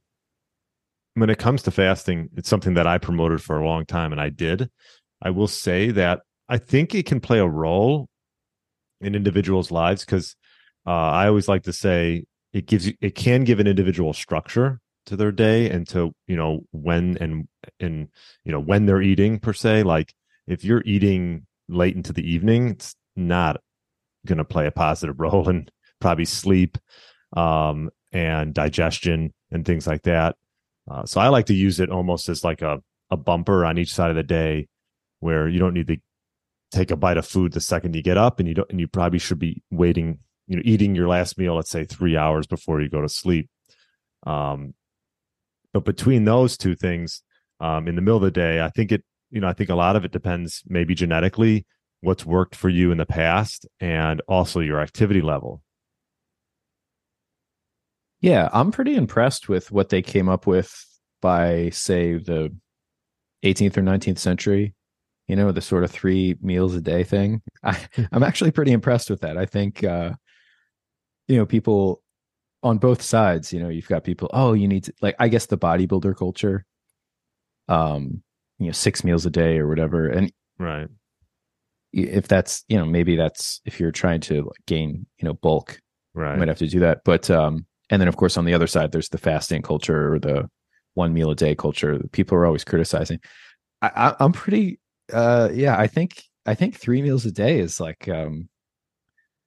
[1.16, 4.20] when it comes to fasting, it's something that I promoted for a long time and
[4.20, 4.70] I did.
[5.22, 8.10] I will say that I think it can play a role
[9.00, 10.36] in individuals' lives because
[10.86, 14.80] uh, I always like to say it gives you it can give an individual structure
[15.06, 17.48] to their day and to you know when and
[17.80, 18.10] and
[18.44, 19.84] you know when they're eating per se.
[19.84, 20.14] Like
[20.48, 23.62] if you're eating late into the evening, it's not
[24.26, 25.70] going to play a positive role in
[26.02, 26.78] probably sleep
[27.36, 30.36] um, and digestion and things like that.
[30.90, 33.94] Uh, so I like to use it almost as like a a bumper on each
[33.94, 34.68] side of the day,
[35.22, 35.98] where you don't need to
[36.72, 38.88] take a bite of food the second you get up, and you don't and you
[38.88, 42.82] probably should be waiting, you know, eating your last meal, let's say three hours before
[42.82, 43.50] you go to sleep.
[44.26, 44.74] Um,
[45.74, 47.24] but between those two things,
[47.60, 49.76] um, in the middle of the day, I think it, you know, I think a
[49.76, 51.66] lot of it depends maybe genetically
[52.02, 55.63] what's worked for you in the past and also your activity level.
[58.24, 60.74] Yeah, I'm pretty impressed with what they came up with
[61.22, 62.56] by, say, the
[63.44, 64.74] 18th or 19th century.
[65.28, 67.42] You know, the sort of three meals a day thing.
[67.64, 67.78] I,
[68.14, 69.38] I'm actually pretty impressed with that.
[69.38, 70.14] I think, uh,
[71.28, 72.02] you know, people
[72.64, 75.48] on both sides, you know, you've got people, oh, you need to, like, I guess
[75.48, 76.66] the bodybuilder culture,
[77.68, 78.24] um,
[78.58, 80.08] you know, six meals a day or whatever.
[80.08, 80.88] And, right.
[81.92, 85.82] If that's, you know, maybe that's if you're trying to gain, you know, bulk,
[86.14, 86.32] right.
[86.34, 87.02] you might have to do that.
[87.04, 90.20] But, um, and then of course on the other side there's the fasting culture or
[90.20, 90.50] the
[90.96, 93.20] one meal a day culture people are always criticizing.
[93.82, 94.80] I, am pretty
[95.12, 98.48] uh yeah i think i think three meals a day is like um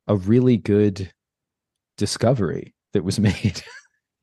[0.07, 1.11] a really good
[1.97, 3.63] discovery that was made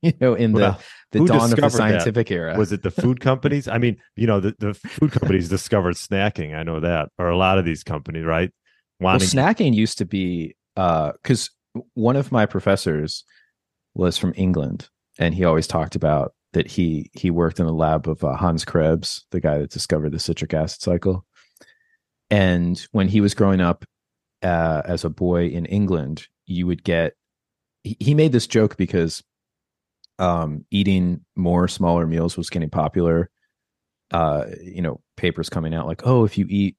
[0.02, 0.80] you know in well,
[1.12, 2.34] the the dawn of the scientific that?
[2.34, 2.56] era.
[2.56, 3.68] Was it the food companies?
[3.68, 7.36] I mean you know the, the food companies discovered snacking i know that or a
[7.36, 8.50] lot of these companies right?
[9.00, 11.50] Wanting- well, snacking used to be uh because
[11.94, 13.24] one of my professors
[13.94, 14.88] was from England,
[15.18, 18.64] and he always talked about that he he worked in the lab of uh, Hans
[18.64, 21.24] Krebs, the guy that discovered the citric acid cycle.
[22.30, 23.84] And when he was growing up
[24.42, 27.14] uh, as a boy in England, you would get.
[27.82, 29.22] He, he made this joke because
[30.18, 33.30] um, eating more smaller meals was getting popular.
[34.10, 36.76] Uh, you know, papers coming out like, oh, if you eat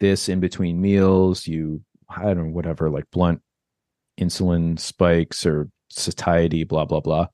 [0.00, 3.40] this in between meals, you I don't know whatever like blunt
[4.20, 7.26] insulin spikes or satiety, blah, blah, blah.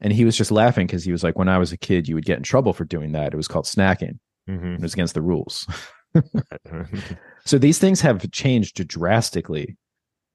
[0.00, 2.14] And he was just laughing because he was like, when I was a kid, you
[2.14, 3.32] would get in trouble for doing that.
[3.32, 4.18] It was called snacking.
[4.48, 4.74] Mm-hmm.
[4.74, 5.66] It was against the rules.
[7.44, 9.76] so these things have changed drastically,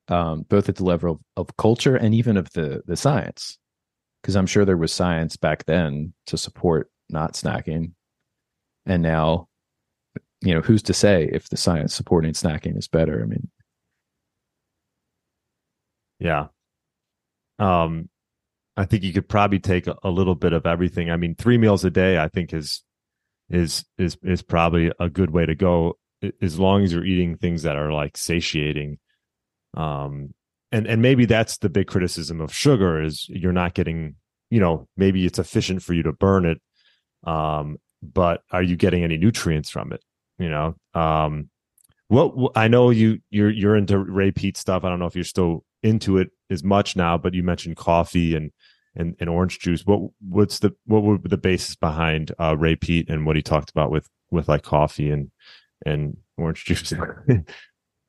[0.07, 3.57] um, both at the level of, of culture and even of the the science.
[4.21, 7.91] Because I'm sure there was science back then to support not snacking,
[8.85, 9.47] and now,
[10.41, 13.21] you know, who's to say if the science supporting snacking is better?
[13.21, 13.49] I mean,
[16.19, 16.47] yeah,
[17.59, 18.09] um,
[18.75, 21.09] I think you could probably take a, a, little bit of everything.
[21.09, 22.83] I mean, three meals a day, I think is
[23.49, 25.97] is is is probably a good way to go
[26.41, 28.99] as long as you're eating things that are like satiating.
[29.75, 30.33] Um,
[30.71, 34.15] and and maybe that's the big criticism of sugar is you're not getting,
[34.49, 36.61] you know, maybe it's efficient for you to burn it,
[37.25, 40.03] um, but are you getting any nutrients from it?
[40.37, 41.49] You know, um,
[42.09, 44.83] what I know you you're you're into Ray Peat stuff.
[44.83, 48.35] I don't know if you're still into it as much now, but you mentioned coffee
[48.35, 48.51] and
[48.95, 49.85] and, and orange juice.
[49.85, 53.69] What what's the what were the basis behind uh, Ray Peat and what he talked
[53.69, 55.31] about with with like coffee and
[55.85, 56.93] and orange juice?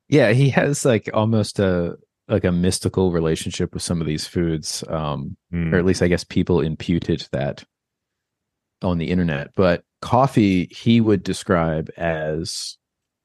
[0.09, 1.97] yeah, he has like almost a
[2.29, 5.73] like a mystical relationship with some of these foods, um, mm.
[5.73, 7.65] or at least I guess people imputed that
[8.83, 9.51] on the internet.
[9.57, 12.77] But coffee, he would describe as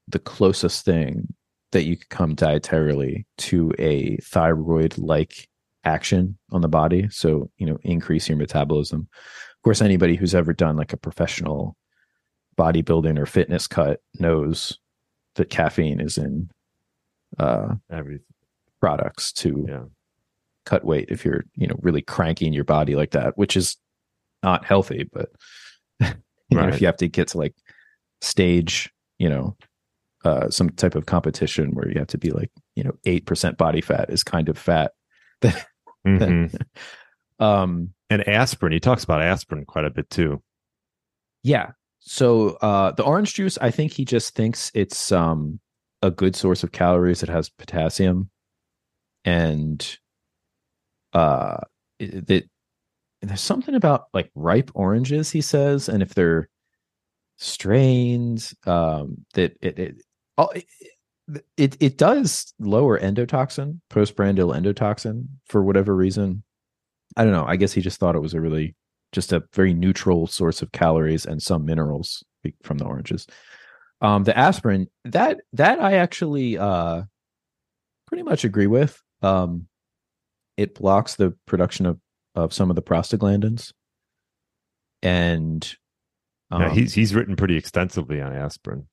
[0.08, 1.34] the closest thing
[1.74, 5.50] that you could come dietarily to a thyroid like
[5.84, 7.10] action on the body.
[7.10, 9.08] So, you know, increase your metabolism.
[9.12, 11.76] Of course, anybody who's ever done like a professional
[12.58, 14.78] bodybuilding or fitness cut knows
[15.36, 16.52] that caffeine is in
[17.40, 18.20] uh every
[18.80, 19.84] products to yeah.
[20.66, 23.78] cut weight if you're, you know, really cranking your body like that, which is
[24.44, 25.30] not healthy, but
[26.00, 26.08] you
[26.52, 26.68] right.
[26.68, 27.56] know, if you have to get to like
[28.22, 29.58] stage, you know,
[30.24, 33.58] uh, some type of competition where you have to be like you know eight percent
[33.58, 34.92] body fat is kind of fat.
[36.06, 36.54] Mhm.
[37.40, 38.74] um, and aspirin.
[38.74, 40.42] He talks about aspirin quite a bit too.
[41.44, 41.72] yeah.
[42.02, 45.62] So uh, the orange juice, I think he just thinks it's um,
[46.02, 47.24] a good source of calories.
[47.24, 48.30] It has potassium,
[49.24, 49.98] and
[51.14, 51.60] uh,
[52.00, 52.50] it, it
[53.22, 55.32] there's something about like ripe oranges.
[55.32, 56.50] He says, and if they're
[57.38, 60.02] strained, um, that it it,
[60.38, 60.66] it
[61.58, 66.44] it it does lower endotoxin, postprandial endotoxin for whatever reason.
[67.16, 67.46] I don't know.
[67.46, 68.76] I guess he just thought it was a really
[69.12, 72.24] just a very neutral source of calories and some minerals
[72.64, 73.28] from the oranges.
[74.02, 77.04] Um, the aspirin that that I actually uh,
[78.08, 79.02] pretty much agree with.
[79.22, 79.68] Um,
[80.58, 82.00] it blocks the production of
[82.36, 83.72] of some of the prostaglandins,
[85.02, 85.76] and
[86.52, 88.88] yeah, um, he's he's written pretty extensively on aspirin.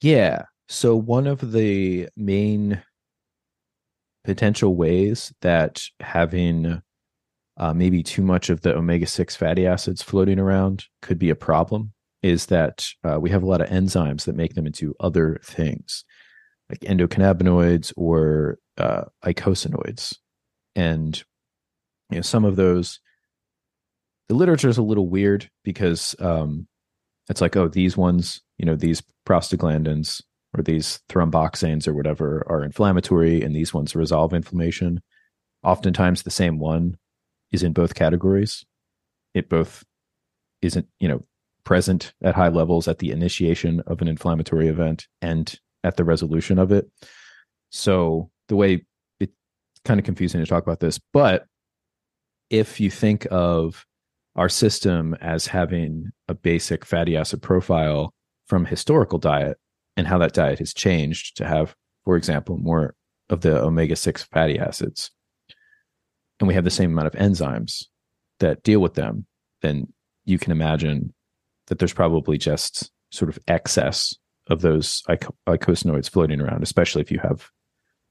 [0.00, 0.44] Yeah.
[0.68, 2.82] So one of the main
[4.24, 6.82] potential ways that having
[7.56, 11.36] uh, maybe too much of the omega 6 fatty acids floating around could be a
[11.36, 11.92] problem
[12.22, 16.04] is that uh, we have a lot of enzymes that make them into other things
[16.68, 20.16] like endocannabinoids or uh, eicosanoids.
[20.74, 21.16] And
[22.10, 23.00] you know, some of those,
[24.28, 26.66] the literature is a little weird because um,
[27.28, 30.22] it's like, oh, these ones, you know, these prostaglandins
[30.56, 35.02] or these thromboxanes or whatever are inflammatory and these ones resolve inflammation.
[35.62, 36.96] Oftentimes the same one
[37.52, 38.64] is in both categories.
[39.34, 39.84] It both
[40.62, 41.24] isn't, you know,
[41.64, 46.58] present at high levels at the initiation of an inflammatory event and at the resolution
[46.58, 46.88] of it.
[47.70, 48.86] So the way
[49.20, 49.32] it's
[49.84, 51.44] kind of confusing to talk about this, but
[52.48, 53.84] if you think of
[54.36, 58.14] our system as having a basic fatty acid profile
[58.46, 59.58] from historical diet
[59.96, 61.74] and how that diet has changed to have,
[62.04, 62.94] for example, more
[63.28, 65.10] of the omega 6 fatty acids,
[66.38, 67.84] and we have the same amount of enzymes
[68.40, 69.26] that deal with them,
[69.62, 69.92] then
[70.24, 71.14] you can imagine
[71.66, 74.14] that there's probably just sort of excess
[74.48, 77.50] of those ico- eicosanoids floating around, especially if you have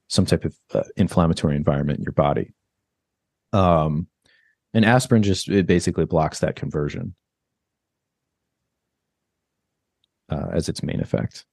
[0.08, 2.54] some type of uh, inflammatory environment in your body.
[3.54, 4.08] Um,
[4.74, 7.16] and aspirin just it basically blocks that conversion
[10.30, 11.46] uh, as its main effect.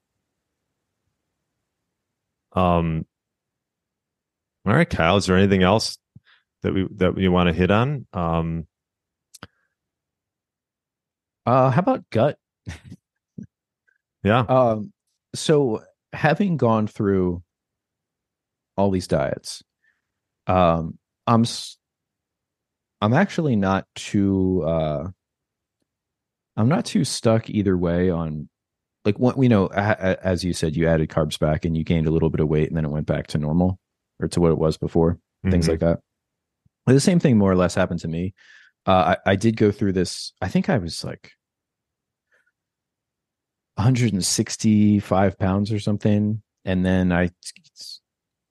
[2.53, 3.07] Um,
[4.67, 5.17] all right, Kyle.
[5.17, 5.99] Is there anything else
[6.63, 8.07] that we that we want to hit on?
[8.13, 8.67] Um,
[11.45, 12.39] Uh, how about gut?
[14.23, 14.41] yeah.
[14.41, 14.93] Um,
[15.35, 17.43] so having gone through
[18.77, 19.63] all these diets,
[20.47, 21.45] um, I'm
[23.01, 25.09] I'm actually not too uh,
[26.57, 28.49] I'm not too stuck either way on
[29.05, 29.67] like what we know.
[29.73, 32.41] a- a- As you said, you added carbs back and you gained a little bit
[32.41, 33.79] of weight, and then it went back to normal
[34.21, 35.19] or to what it was before.
[35.51, 35.71] Things Mhm.
[35.71, 36.01] like that.
[36.87, 38.35] The same thing more or less happened to me.
[38.87, 40.33] Uh, I, I did go through this.
[40.41, 41.33] I think I was like
[43.77, 46.43] 165 pounds or something.
[46.65, 47.31] And then I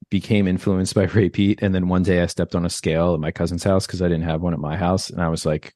[0.10, 1.62] became influenced by Ray Peat.
[1.62, 4.08] And then one day I stepped on a scale at my cousin's house because I
[4.08, 5.10] didn't have one at my house.
[5.10, 5.74] And I was like,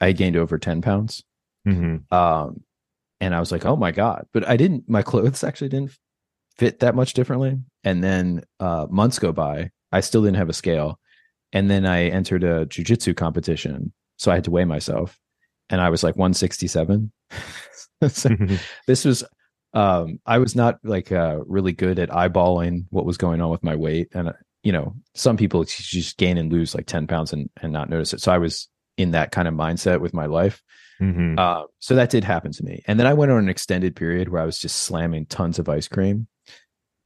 [0.00, 1.22] I gained over 10 pounds.
[1.66, 2.10] Mhm.
[2.12, 2.62] Um,
[3.22, 4.26] and I was like, oh my God.
[4.32, 5.96] But I didn't, my clothes actually didn't
[6.56, 7.56] fit that much differently.
[7.84, 10.98] And then uh, months go by, I still didn't have a scale.
[11.52, 13.92] And then I entered a jujitsu competition.
[14.16, 15.20] So I had to weigh myself.
[15.70, 17.12] And I was like 167.
[18.08, 18.30] So
[18.88, 19.22] this was
[19.74, 23.62] um i was not like uh really good at eyeballing what was going on with
[23.62, 24.32] my weight and uh,
[24.64, 28.12] you know some people just gain and lose like 10 pounds and and not notice
[28.12, 30.64] it so i was in that kind of mindset with my life
[31.00, 31.38] Mhm.
[31.38, 34.28] uh, so that did happen to me and then i went on an extended period
[34.28, 36.26] where i was just slamming tons of ice cream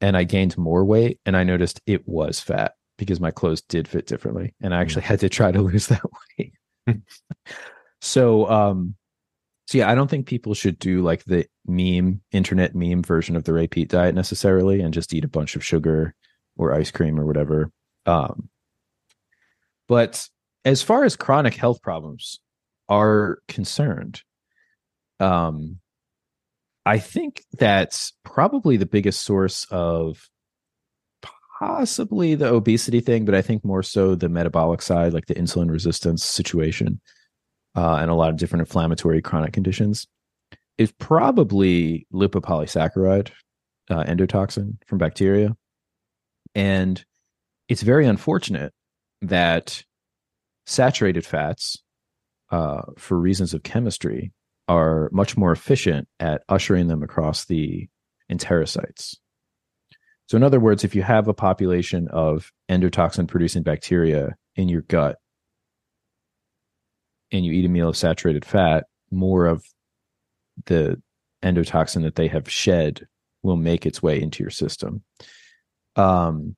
[0.01, 3.87] and i gained more weight and i noticed it was fat because my clothes did
[3.87, 6.03] fit differently and i actually had to try to lose that
[6.37, 6.53] weight
[8.01, 8.95] so um
[9.67, 13.43] so yeah, I don't think people should do like the meme, internet meme version of
[13.43, 16.15] the Ray Peat diet necessarily, and just eat a bunch of sugar
[16.55, 17.69] or ice cream or whatever.
[18.05, 18.47] Um,
[19.89, 20.25] but
[20.63, 22.39] as far as chronic health problems
[22.89, 24.21] are concerned,
[25.19, 25.79] um,
[26.85, 30.29] I think that's probably the biggest source of
[31.59, 35.69] possibly the obesity thing, but I think more so the metabolic side, like the insulin
[35.69, 37.01] resistance situation
[37.75, 40.07] uh, and a lot of different inflammatory chronic conditions
[40.77, 43.31] is probably lipopolysaccharide
[43.89, 45.55] uh, endotoxin from bacteria.
[46.55, 47.03] And
[47.67, 48.73] it's very unfortunate
[49.21, 49.83] that
[50.65, 51.77] saturated fats,
[52.49, 54.31] uh, for reasons of chemistry,
[54.67, 57.87] are much more efficient at ushering them across the
[58.31, 59.15] enterocytes.
[60.27, 64.81] So, in other words, if you have a population of endotoxin producing bacteria in your
[64.81, 65.17] gut
[67.31, 69.63] and you eat a meal of saturated fat, more of
[70.65, 71.01] the
[71.43, 73.07] endotoxin that they have shed
[73.41, 75.03] will make its way into your system.
[75.95, 76.55] Um,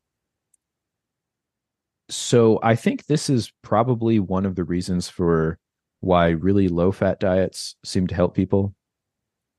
[2.10, 5.60] so I think this is probably one of the reasons for
[6.02, 8.74] why really low fat diets seem to help people.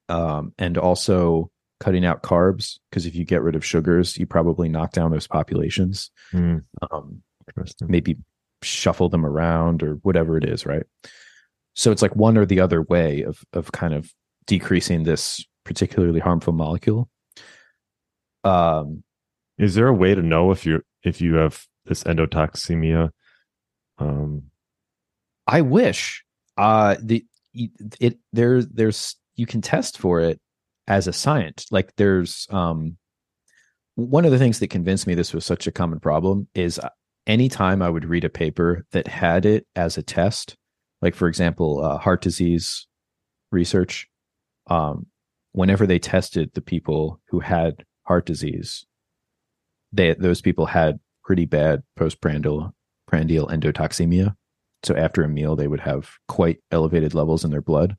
[0.09, 4.69] Um, and also cutting out carbs, because if you get rid of sugars, you probably
[4.69, 6.11] knock down those populations.
[6.33, 6.65] Mm.
[6.91, 7.23] Um,
[7.81, 8.17] maybe
[8.63, 10.83] shuffle them around or whatever it is, right?
[11.75, 14.13] So it's like one or the other way of of kind of
[14.47, 17.09] decreasing this particularly harmful molecule.
[18.45, 19.05] Um,
[19.59, 23.11] is there a way to know if you're if you have this endotoxemia?
[23.99, 24.45] Um,
[25.47, 26.25] I wish.
[26.61, 30.39] Uh, the it there there's you can test for it
[30.87, 31.67] as a science.
[31.71, 32.99] Like there's um,
[33.95, 36.91] one of the things that convinced me this was such a common problem is uh,
[37.27, 40.55] anytime I would read a paper that had it as a test,
[41.01, 42.87] like for example, uh, heart disease
[43.51, 44.07] research,
[44.69, 45.07] um,
[45.53, 48.85] whenever they tested the people who had heart disease,
[49.93, 52.75] they those people had pretty bad postprandial
[53.07, 54.37] prandial endotoxemia.
[54.83, 57.97] So after a meal, they would have quite elevated levels in their blood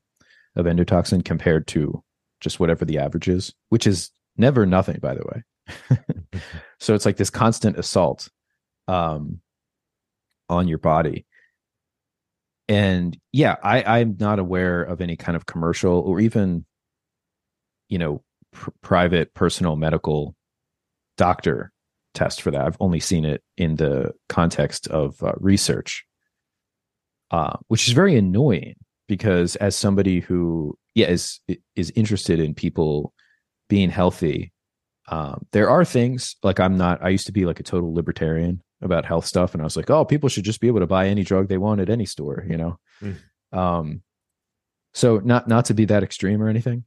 [0.56, 2.02] of endotoxin compared to
[2.40, 6.40] just whatever the average is, which is never nothing, by the way.
[6.80, 8.28] so it's like this constant assault
[8.88, 9.40] um,
[10.48, 11.26] on your body.
[12.68, 16.64] And yeah, I, I'm not aware of any kind of commercial or even,
[17.88, 18.22] you know,
[18.52, 20.34] pr- private personal medical
[21.16, 21.72] doctor
[22.14, 22.64] test for that.
[22.64, 26.04] I've only seen it in the context of uh, research,
[27.32, 28.76] uh, which is very annoying
[29.08, 31.40] because as somebody who yeah is
[31.74, 33.12] is interested in people
[33.68, 34.52] being healthy,
[35.08, 37.02] um, there are things like I'm not.
[37.02, 39.90] I used to be like a total libertarian about health stuff, and I was like,
[39.90, 42.44] oh, people should just be able to buy any drug they want at any store,
[42.48, 42.78] you know.
[43.02, 43.16] Mm.
[43.56, 44.02] Um,
[44.94, 46.84] so not not to be that extreme or anything,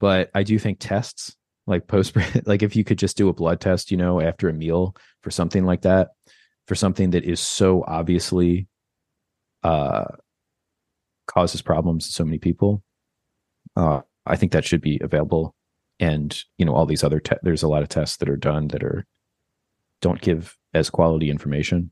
[0.00, 2.16] but I do think tests like post
[2.46, 5.30] like if you could just do a blood test you know after a meal for
[5.30, 6.10] something like that
[6.66, 8.66] for something that is so obviously
[9.64, 10.04] uh
[11.26, 12.82] causes problems to so many people
[13.76, 15.54] uh i think that should be available
[16.00, 18.68] and you know all these other te- there's a lot of tests that are done
[18.68, 19.04] that are
[20.00, 21.90] don't give as quality information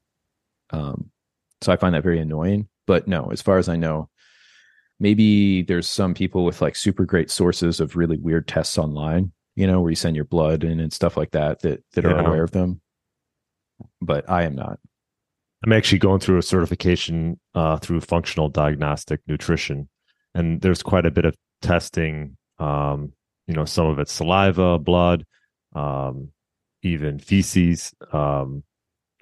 [0.70, 1.10] um
[1.60, 4.08] so i find that very annoying but no as far as i know
[5.00, 9.66] maybe there's some people with like super great sources of really weird tests online you
[9.66, 12.10] know, where you send your blood in and stuff like that that that yeah.
[12.10, 12.80] are aware of them.
[14.00, 14.78] But I am not.
[15.62, 19.88] I'm actually going through a certification uh, through functional diagnostic nutrition,
[20.34, 22.36] and there's quite a bit of testing.
[22.58, 23.12] Um,
[23.46, 25.24] you know, some of it's saliva, blood,
[25.74, 26.30] um,
[26.82, 28.64] even feces, um,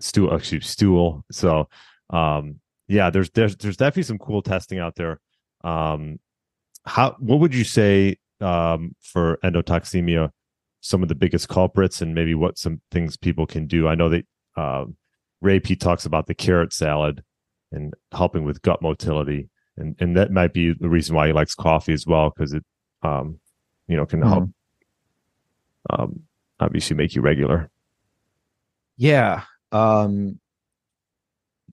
[0.00, 1.24] stool, actually stool.
[1.30, 1.68] So,
[2.10, 5.20] um, yeah, there's there's there's definitely some cool testing out there.
[5.62, 6.18] Um,
[6.86, 10.30] how what would you say um, for endotoxemia
[10.80, 13.86] some of the biggest culprits and maybe what some things people can do.
[13.86, 14.26] I know that
[15.40, 17.22] Ray Peat talks about the carrot salad
[17.72, 21.54] and helping with gut motility, and and that might be the reason why he likes
[21.54, 22.64] coffee as well because it,
[23.02, 23.38] um,
[23.88, 24.28] you know, can mm-hmm.
[24.28, 24.50] help.
[25.90, 26.20] Um,
[26.58, 27.70] obviously, make you regular.
[28.96, 30.38] Yeah, um,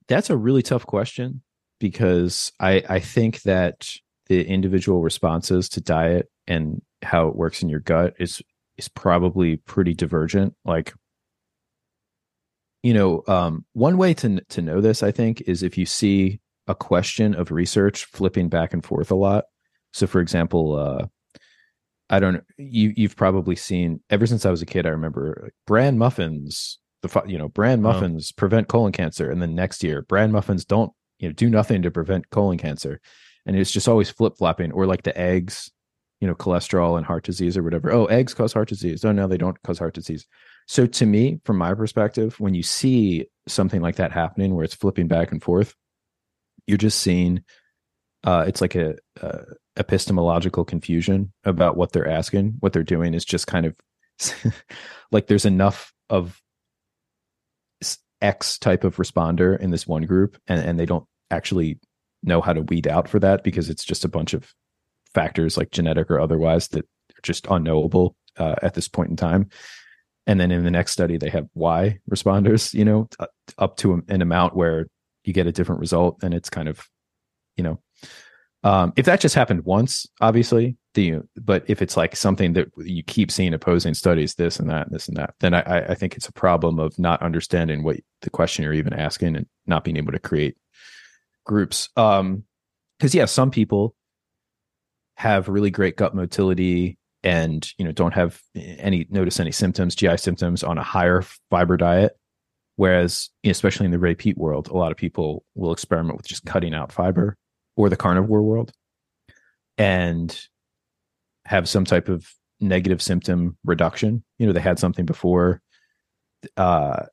[0.06, 1.42] that's a really tough question
[1.78, 3.90] because I I think that
[4.28, 8.42] the individual responses to diet and how it works in your gut is
[8.76, 10.94] is probably pretty divergent like
[12.82, 16.40] you know um, one way to to know this i think is if you see
[16.66, 19.44] a question of research flipping back and forth a lot.
[19.94, 21.06] So for example uh,
[22.10, 25.98] i don't you you've probably seen ever since i was a kid i remember bran
[25.98, 28.36] muffins the you know bran muffins oh.
[28.36, 31.90] prevent colon cancer and then next year bran muffins don't you know do nothing to
[31.90, 33.00] prevent colon cancer.
[33.46, 35.70] And it's just always flip flopping or like the eggs
[36.20, 37.92] you know cholesterol and heart disease or whatever.
[37.92, 39.04] Oh eggs cause heart disease.
[39.04, 40.26] Oh no they don't cause heart disease
[40.68, 44.74] so to me from my perspective when you see something like that happening where it's
[44.74, 45.74] flipping back and forth
[46.66, 47.42] you're just seeing
[48.24, 49.44] uh, it's like a, a
[49.76, 53.76] epistemological confusion about what they're asking what they're doing is just kind of
[55.12, 56.40] like there's enough of
[58.20, 61.78] x type of responder in this one group and, and they don't actually
[62.22, 64.52] know how to weed out for that because it's just a bunch of
[65.14, 69.48] factors like genetic or otherwise that are just unknowable uh, at this point in time.
[70.28, 73.08] And then in the next study, they have Y responders, you know,
[73.58, 74.86] up to an amount where
[75.24, 76.22] you get a different result.
[76.22, 76.86] And it's kind of,
[77.56, 77.80] you know,
[78.64, 83.04] Um, if that just happened once, obviously, the but if it's like something that you
[83.04, 86.16] keep seeing opposing studies, this and that, and this and that, then I, I think
[86.16, 89.96] it's a problem of not understanding what the question you're even asking and not being
[89.96, 90.56] able to create
[91.44, 91.88] groups.
[91.96, 92.44] Um,
[92.98, 93.94] because yeah, some people
[95.16, 100.16] have really great gut motility and you know don't have any notice any symptoms, GI
[100.18, 102.16] symptoms on a higher fiber diet.
[102.76, 106.46] Whereas, especially in the Ray Peat world, a lot of people will experiment with just
[106.46, 107.36] cutting out fiber
[107.76, 108.72] or the carnivore world
[109.76, 110.38] and
[111.44, 114.22] have some type of negative symptom reduction.
[114.38, 115.60] You know, they had something before.
[116.56, 117.06] Uh,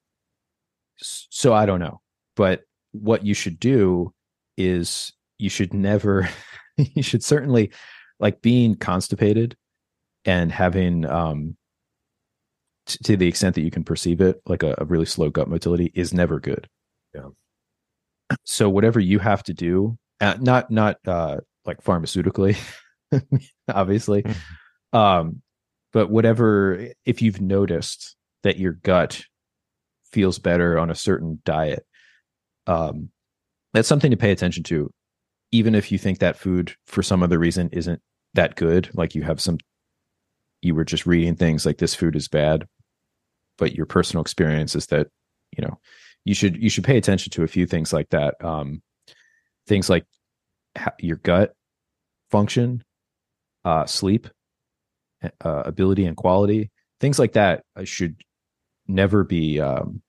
[0.98, 2.02] so I don't know.
[2.36, 4.14] But what you should do
[4.58, 6.30] is you should never,
[6.78, 7.72] you should certainly
[8.20, 9.56] like being constipated
[10.26, 11.56] and having um
[12.86, 15.48] t- to the extent that you can perceive it like a, a really slow gut
[15.50, 16.68] motility is never good
[17.14, 17.30] Yeah.
[18.44, 22.58] so whatever you have to do uh, not not uh like pharmaceutically
[23.74, 24.36] obviously Mhm.
[24.98, 25.42] um
[25.94, 29.24] but whatever if you've noticed that your gut
[30.12, 31.86] feels better on a certain diet
[32.68, 33.10] um
[33.74, 34.90] that's something to pay attention to
[35.52, 38.02] even if you think that food for some other reason isn't
[38.34, 39.58] that good like you have some
[40.66, 42.68] you were just reading things like this food is bad
[43.58, 45.08] but your personal experience is that
[45.56, 45.80] you know
[46.24, 48.82] you should you should pay attention to a few things like that um
[49.68, 50.06] things like
[51.00, 51.54] your gut
[52.32, 52.84] function
[53.64, 54.28] uh sleep
[55.44, 58.22] uh, ability and quality things like that uh, should
[58.88, 60.02] never be um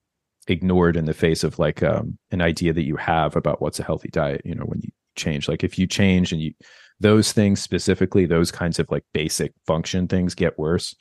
[0.48, 3.84] ignored in the face of like um an idea that you have about what's a
[3.84, 5.48] healthy diet you know when you change.
[5.48, 6.52] Like if you change and you
[7.00, 10.94] those things specifically those kinds of like basic function things get worse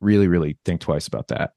[0.00, 1.52] really really think twice about that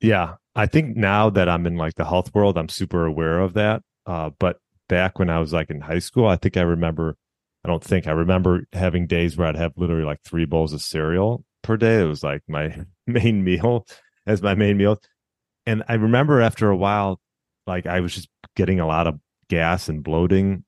[0.00, 3.54] Yeah, I think now that I'm in like the health world, I'm super aware of
[3.54, 3.82] that.
[4.06, 7.16] Uh, but back when I was like in high school, I think I remember.
[7.64, 10.80] I don't think I remember having days where I'd have literally like three bowls of
[10.80, 12.00] cereal per day.
[12.00, 12.74] It was like my
[13.06, 13.86] main meal
[14.26, 14.98] as my main meal,
[15.66, 17.20] and I remember after a while,
[17.66, 20.64] like I was just getting a lot of gas and bloating.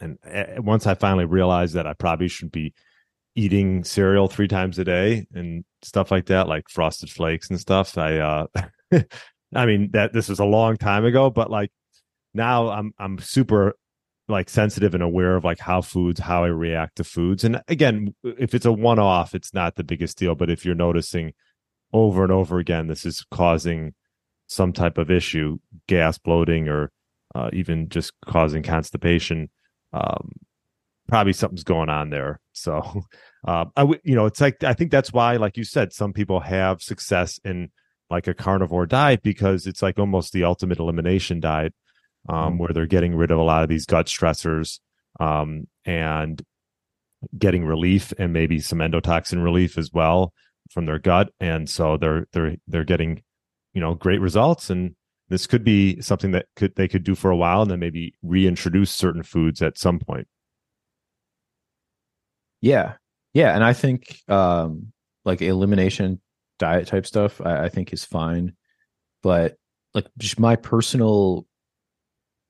[0.00, 2.74] And uh, once I finally realized that I probably should be
[3.34, 7.96] eating cereal three times a day and stuff like that, like frosted flakes and stuff.
[7.98, 8.46] I uh
[9.54, 11.70] I mean that this was a long time ago, but like
[12.34, 13.74] now I'm I'm super
[14.28, 17.44] like sensitive and aware of like how foods, how I react to foods.
[17.44, 20.34] And again, if it's a one off, it's not the biggest deal.
[20.34, 21.32] But if you're noticing
[21.92, 23.94] over and over again, this is causing
[24.48, 26.90] some type of issue, gas bloating or
[27.34, 29.48] uh, even just causing constipation,
[29.92, 30.32] um,
[31.08, 32.40] probably something's going on there.
[32.52, 33.02] So,
[33.46, 36.12] uh, I would, you know, it's like I think that's why, like you said, some
[36.12, 37.70] people have success in
[38.10, 41.74] like a carnivore diet because it's like almost the ultimate elimination diet,
[42.28, 42.58] um, Mhm.
[42.58, 44.78] where they're getting rid of a lot of these gut stressors,
[45.20, 46.42] um, and
[47.38, 50.32] getting relief and maybe some endotoxin relief as well
[50.70, 53.22] from their gut, and so they're they're they're getting,
[53.74, 54.94] you know, great results and.
[55.28, 58.14] This could be something that could they could do for a while and then maybe
[58.22, 60.28] reintroduce certain foods at some point.
[62.60, 62.94] yeah.
[63.34, 64.92] Yeah and i think um
[65.24, 66.20] like elimination
[66.58, 68.54] diet type stuff I, I think is fine
[69.22, 69.56] but
[69.94, 70.06] like
[70.38, 71.46] my personal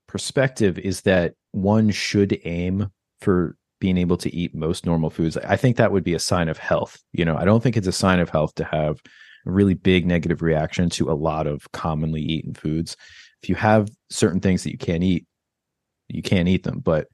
[0.07, 5.37] perspective is that one should aim for being able to eat most normal foods.
[5.37, 7.37] I think that would be a sign of health you know?
[7.37, 9.01] I don't think it's a sign of health to have
[9.47, 12.97] really big negative reaction to a lot of commonly eaten foods.
[13.43, 15.27] If you have certain things that you can't eat
[16.09, 17.09] you can't eat them but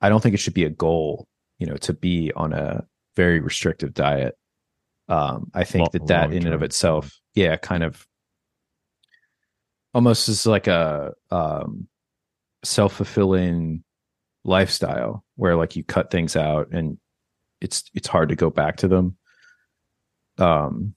[0.00, 1.26] i don't think it should be a goal
[1.58, 2.84] you know to be on a
[3.16, 4.36] very restrictive diet.
[5.08, 8.06] Um i think Lo- that that in and of itself yeah kind of
[9.94, 11.88] almost is like a um
[12.64, 13.82] self-fulfilling
[14.44, 16.98] lifestyle where like you cut things out and
[17.60, 19.16] it's it's hard to go back to them.
[20.38, 20.94] Um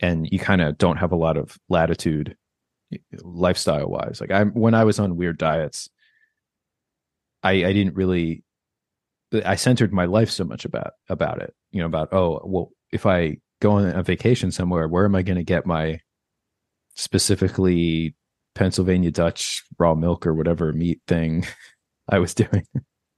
[0.00, 2.36] and you kind of don't have a lot of latitude
[3.22, 5.88] lifestyle wise like i when i was on weird diets
[7.42, 8.42] i i didn't really
[9.44, 13.06] i centered my life so much about about it you know about oh well if
[13.06, 16.00] i go on a vacation somewhere where am i going to get my
[16.96, 18.14] specifically
[18.56, 21.46] pennsylvania dutch raw milk or whatever meat thing
[22.08, 22.66] i was doing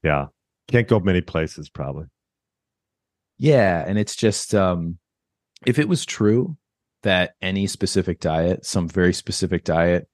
[0.03, 0.26] Yeah.
[0.68, 2.07] Can't go many places probably.
[3.39, 4.99] Yeah, and it's just um
[5.66, 6.57] if it was true
[7.03, 10.09] that any specific diet, some very specific diet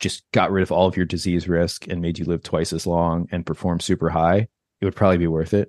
[0.00, 2.86] just got rid of all of your disease risk and made you live twice as
[2.86, 4.48] long and perform super high,
[4.80, 5.68] it would probably be worth it.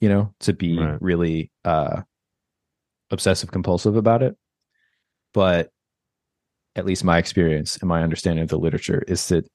[0.00, 1.00] You know, to be Right.
[1.02, 2.02] really uh
[3.10, 4.36] obsessive compulsive about it.
[5.32, 5.70] But
[6.76, 9.48] at least my experience and my understanding of the literature is that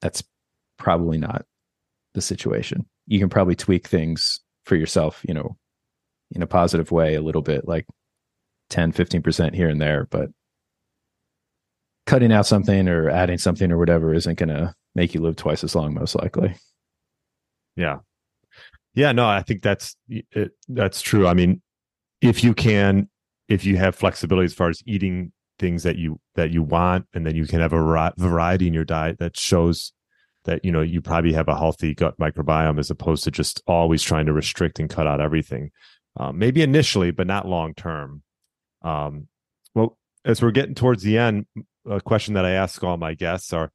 [0.00, 0.22] that's
[0.78, 1.46] probably not
[2.14, 2.86] the situation.
[3.06, 5.56] You can probably tweak things for yourself, you know,
[6.34, 7.86] in a positive way a little bit, like
[8.70, 10.30] 10, 15% here and there, but
[12.06, 15.62] cutting out something or adding something or whatever isn't going to make you live twice
[15.62, 16.54] as long, most likely.
[17.76, 17.98] Yeah.
[18.94, 19.12] Yeah.
[19.12, 21.26] No, I think that's, it, that's true.
[21.26, 21.62] I mean,
[22.20, 23.08] if you can,
[23.48, 27.26] if you have flexibility as far as eating things that you, that you want, and
[27.26, 29.92] then you can have a variety in your diet that shows
[30.44, 34.02] that, you know, you probably have a healthy gut microbiome as opposed to just always
[34.02, 35.70] trying to restrict and cut out everything.
[36.16, 38.22] Um, maybe initially, but not long term.
[38.82, 39.28] Um,
[39.74, 41.46] well, as we're getting towards the end,
[41.88, 43.72] a question that I ask all my guests are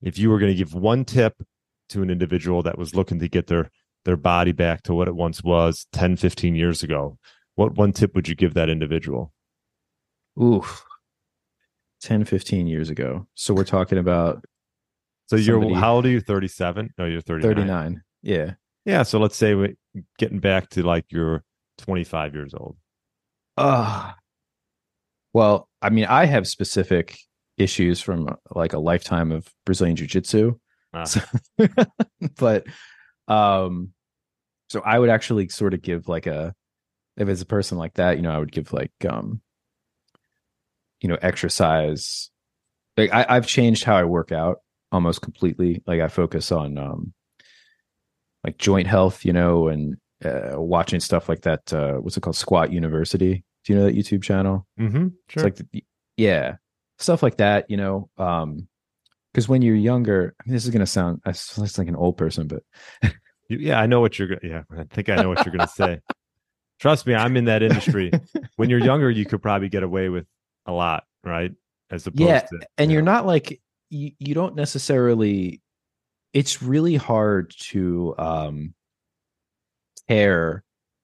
[0.00, 1.42] if you were going to give one tip
[1.90, 3.70] to an individual that was looking to get their
[4.04, 7.18] their body back to what it once was 10 15 years ago
[7.60, 9.34] what one tip would you give that individual?
[10.40, 10.64] Ooh
[12.00, 13.26] 10 15 years ago.
[13.34, 14.42] So we're talking about
[15.26, 16.20] so you're how old are you?
[16.20, 18.52] 37 no you're 39 39 yeah.
[18.86, 19.76] Yeah so let's say we
[20.18, 21.44] getting back to like you're
[21.80, 22.76] 25 years old
[23.56, 24.12] uh
[25.32, 27.18] well i mean i have specific
[27.60, 30.58] issues from like a lifetime of Brazilian jiu-jitsu.
[30.92, 31.04] Ah.
[31.04, 31.20] So,
[32.38, 32.66] but
[33.28, 33.90] um
[34.68, 36.54] so I would actually sort of give like a
[37.16, 39.40] if it's a person like that, you know, I would give like um
[41.00, 42.30] you know, exercise.
[42.96, 44.58] Like I, I've changed how I work out
[44.92, 45.82] almost completely.
[45.86, 47.12] Like I focus on um
[48.44, 51.72] like joint health, you know, and uh, watching stuff like that.
[51.72, 52.36] Uh, what's it called?
[52.36, 53.44] Squat University.
[53.64, 54.66] Do you know that YouTube channel?
[54.78, 55.46] Mm-hmm, sure.
[55.46, 55.84] It's like, the,
[56.16, 56.56] yeah
[57.00, 58.08] stuff like that, you know.
[58.18, 58.68] Um,
[59.32, 62.16] because when you're younger, I mean, this is gonna sound I sound like an old
[62.16, 62.62] person, but
[63.48, 64.40] yeah, I know what you're gonna.
[64.42, 66.00] Yeah, I think I know what you're gonna say.
[66.80, 68.10] Trust me, I'm in that industry.
[68.56, 70.26] when you're younger, you could probably get away with
[70.66, 71.52] a lot, right?
[71.90, 74.12] As opposed yeah, to, and you are not like you.
[74.18, 75.60] You don't necessarily.
[76.32, 78.74] It's really hard to um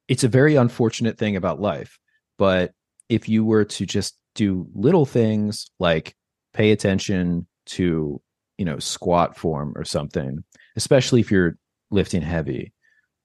[0.09, 1.99] It's a very unfortunate thing about life,
[2.39, 2.73] but
[3.09, 6.15] if you were to just do little things like
[6.55, 8.21] pay attention to
[8.59, 10.45] you know squat form or something
[10.77, 11.57] especially if you're
[11.91, 12.73] lifting heavy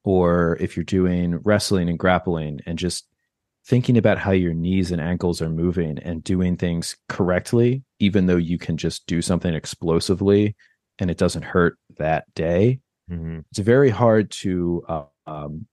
[0.03, 3.07] or if you're doing wrestling and grappling and just
[3.65, 8.37] thinking about how your knees and ankles are moving and doing things correctly even though
[8.37, 10.55] you can just do something explosively
[10.97, 12.79] and it doesn't hurt that day
[13.09, 13.39] mm-hmm.
[13.51, 15.67] it's very hard to uh, um,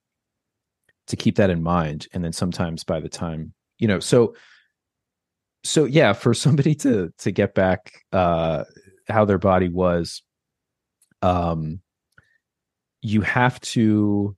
[1.08, 4.34] to keep that in mind and then sometimes by the time you know so
[5.64, 8.64] so yeah for somebody to to get back uh
[9.08, 10.22] how their body was
[11.22, 11.80] um
[13.00, 14.36] you have to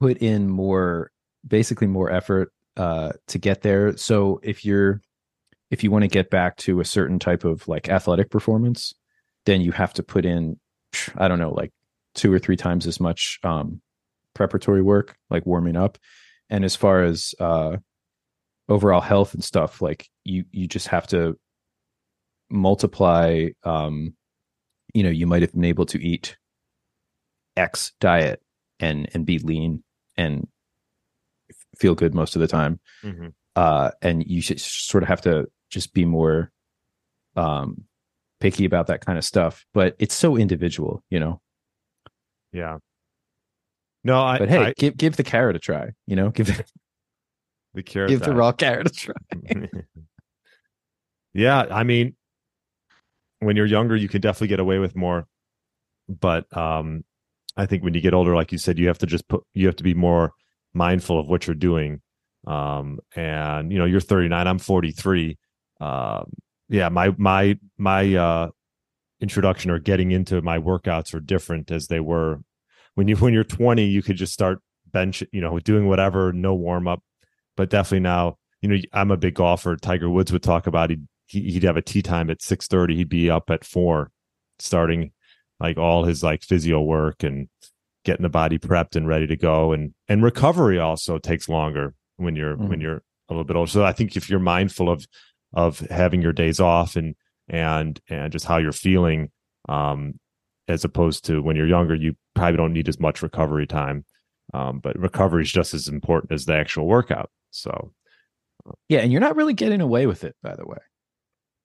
[0.00, 1.10] put in more
[1.46, 3.96] basically more effort uh to get there.
[3.96, 5.00] So if you're
[5.70, 8.94] if you want to get back to a certain type of like athletic performance
[9.46, 10.58] then you have to put in
[11.16, 11.72] i don't know like
[12.14, 13.80] two or three times as much um
[14.38, 15.98] preparatory work like warming up.
[16.48, 17.76] And as far as uh
[18.68, 21.36] overall health and stuff like you you just have to
[22.50, 24.14] multiply um
[24.94, 26.36] you know you might have been able to eat
[27.56, 28.40] x diet
[28.78, 29.82] and and be lean
[30.16, 30.46] and
[31.76, 32.78] feel good most of the time.
[33.02, 33.28] Mm-hmm.
[33.56, 36.52] uh and you should sort of have to just be more
[37.36, 37.84] um
[38.40, 39.66] picky about that kind of stuff.
[39.74, 41.40] But it's so individual you know?
[42.52, 42.78] Yeah
[44.08, 46.64] no i but hey I, give give the carrot a try you know give it
[47.78, 48.10] the carrot.
[48.10, 49.14] Give the raw carrot a try.
[51.34, 52.16] yeah, I mean,
[53.40, 55.26] when you're younger, you can definitely get away with more,
[56.08, 57.04] but um,
[57.56, 59.66] I think when you get older, like you said, you have to just put you
[59.66, 60.32] have to be more
[60.74, 62.00] mindful of what you're doing.
[62.46, 65.38] Um, and you know, you're 39, I'm 43.
[65.80, 66.32] Um,
[66.68, 68.48] yeah, my my my uh,
[69.20, 72.40] introduction or getting into my workouts are different as they were
[72.98, 73.84] when you when you're 20.
[73.84, 74.58] You could just start
[74.92, 77.00] bench, you know, doing whatever, no warm up,
[77.56, 79.76] but definitely now, you know, I'm a big golfer.
[79.76, 82.96] Tiger Woods would talk about he'd he'd have a tee time at six thirty.
[82.96, 84.10] He'd be up at four,
[84.58, 85.12] starting
[85.60, 87.48] like all his like physio work and
[88.04, 89.72] getting the body prepped and ready to go.
[89.72, 92.68] And and recovery also takes longer when you're mm.
[92.68, 93.70] when you're a little bit older.
[93.70, 95.06] So I think if you're mindful of
[95.52, 97.14] of having your days off and
[97.48, 99.30] and and just how you're feeling,
[99.68, 100.18] um,
[100.68, 104.04] as opposed to when you're younger, you probably don't need as much recovery time.
[104.54, 107.30] Um, but recovery is just as important as the actual workout.
[107.50, 107.92] So,
[108.88, 110.78] yeah, and you're not really getting away with it, by the way.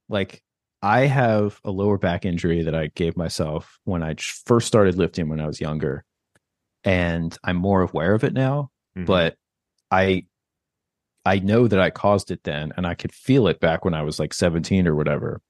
[0.10, 0.42] Like,
[0.82, 5.30] I have a lower back injury that I gave myself when I first started lifting
[5.30, 6.04] when I was younger,
[6.84, 8.70] and I'm more aware of it now.
[8.98, 9.06] Mm-hmm.
[9.06, 9.36] But
[9.90, 10.26] I,
[11.26, 14.04] I know that I caused it then, and I could feel it back when I
[14.04, 15.42] was like 17 or whatever.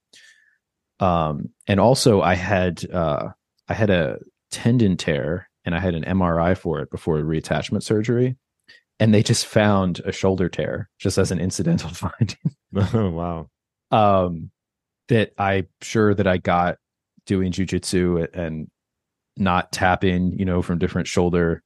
[0.99, 3.29] Um, and also I had uh,
[3.67, 4.19] I had a
[4.51, 8.37] tendon tear and I had an MRI for it before reattachment surgery.
[8.99, 12.37] And they just found a shoulder tear just as an incidental finding.
[12.93, 13.49] oh wow.
[13.91, 14.51] Um,
[15.09, 16.77] that I'm sure that I got
[17.25, 18.69] doing jujitsu and
[19.35, 21.63] not tapping, you know, from different shoulder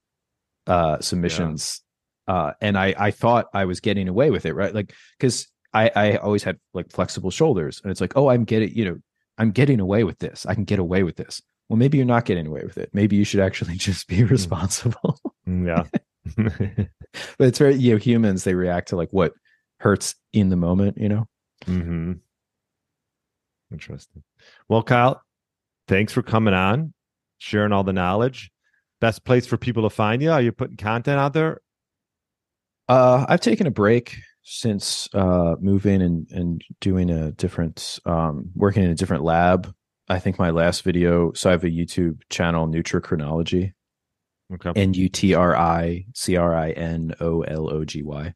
[0.66, 1.82] uh submissions.
[2.28, 2.34] Yeah.
[2.34, 4.74] Uh and I I thought I was getting away with it, right?
[4.74, 8.74] Like because I I always had like flexible shoulders and it's like, oh, I'm getting,
[8.76, 8.98] you know,
[9.38, 10.46] I'm getting away with this.
[10.46, 11.42] I can get away with this.
[11.70, 12.90] Well, maybe you're not getting away with it.
[12.94, 14.28] Maybe you should actually just be hmm.
[14.28, 15.20] responsible.
[15.48, 15.84] Mm, yeah.
[17.38, 19.34] but it's very, you know, humans, they react to like what
[19.80, 21.28] hurts in the moment, you know?
[21.66, 22.14] Mm-hmm.
[23.72, 24.24] Interesting.
[24.70, 25.22] Well, Kyle,
[25.88, 26.94] thanks for coming on,
[27.38, 28.52] sharing all the knowledge.
[29.00, 30.32] Best place for people to find you?
[30.32, 31.62] Are you putting content out there?
[32.88, 38.84] Uh, I've taken a break since uh, moving and and doing a different um, working
[38.84, 39.74] in a different lab.
[40.08, 41.34] I think my last video.
[41.34, 43.74] So I have a YouTube channel, Nutricrinology.
[44.54, 44.72] Okay.
[44.76, 48.34] N U T R I C R I N O L O G Y.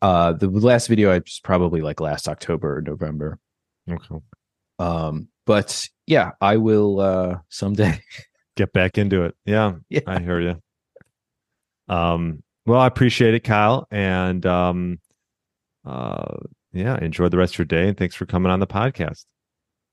[0.00, 3.38] Uh, the last video I was probably like last October or November.
[3.90, 4.16] Okay.
[4.78, 8.00] Um, but yeah, I will uh someday
[8.56, 9.34] get back into it.
[9.44, 10.00] Yeah, yeah.
[10.06, 10.62] I hear you.
[11.94, 15.00] Um, well, I appreciate it, Kyle, and um,
[15.84, 16.36] uh,
[16.72, 19.24] yeah, enjoy the rest of your day, and thanks for coming on the podcast.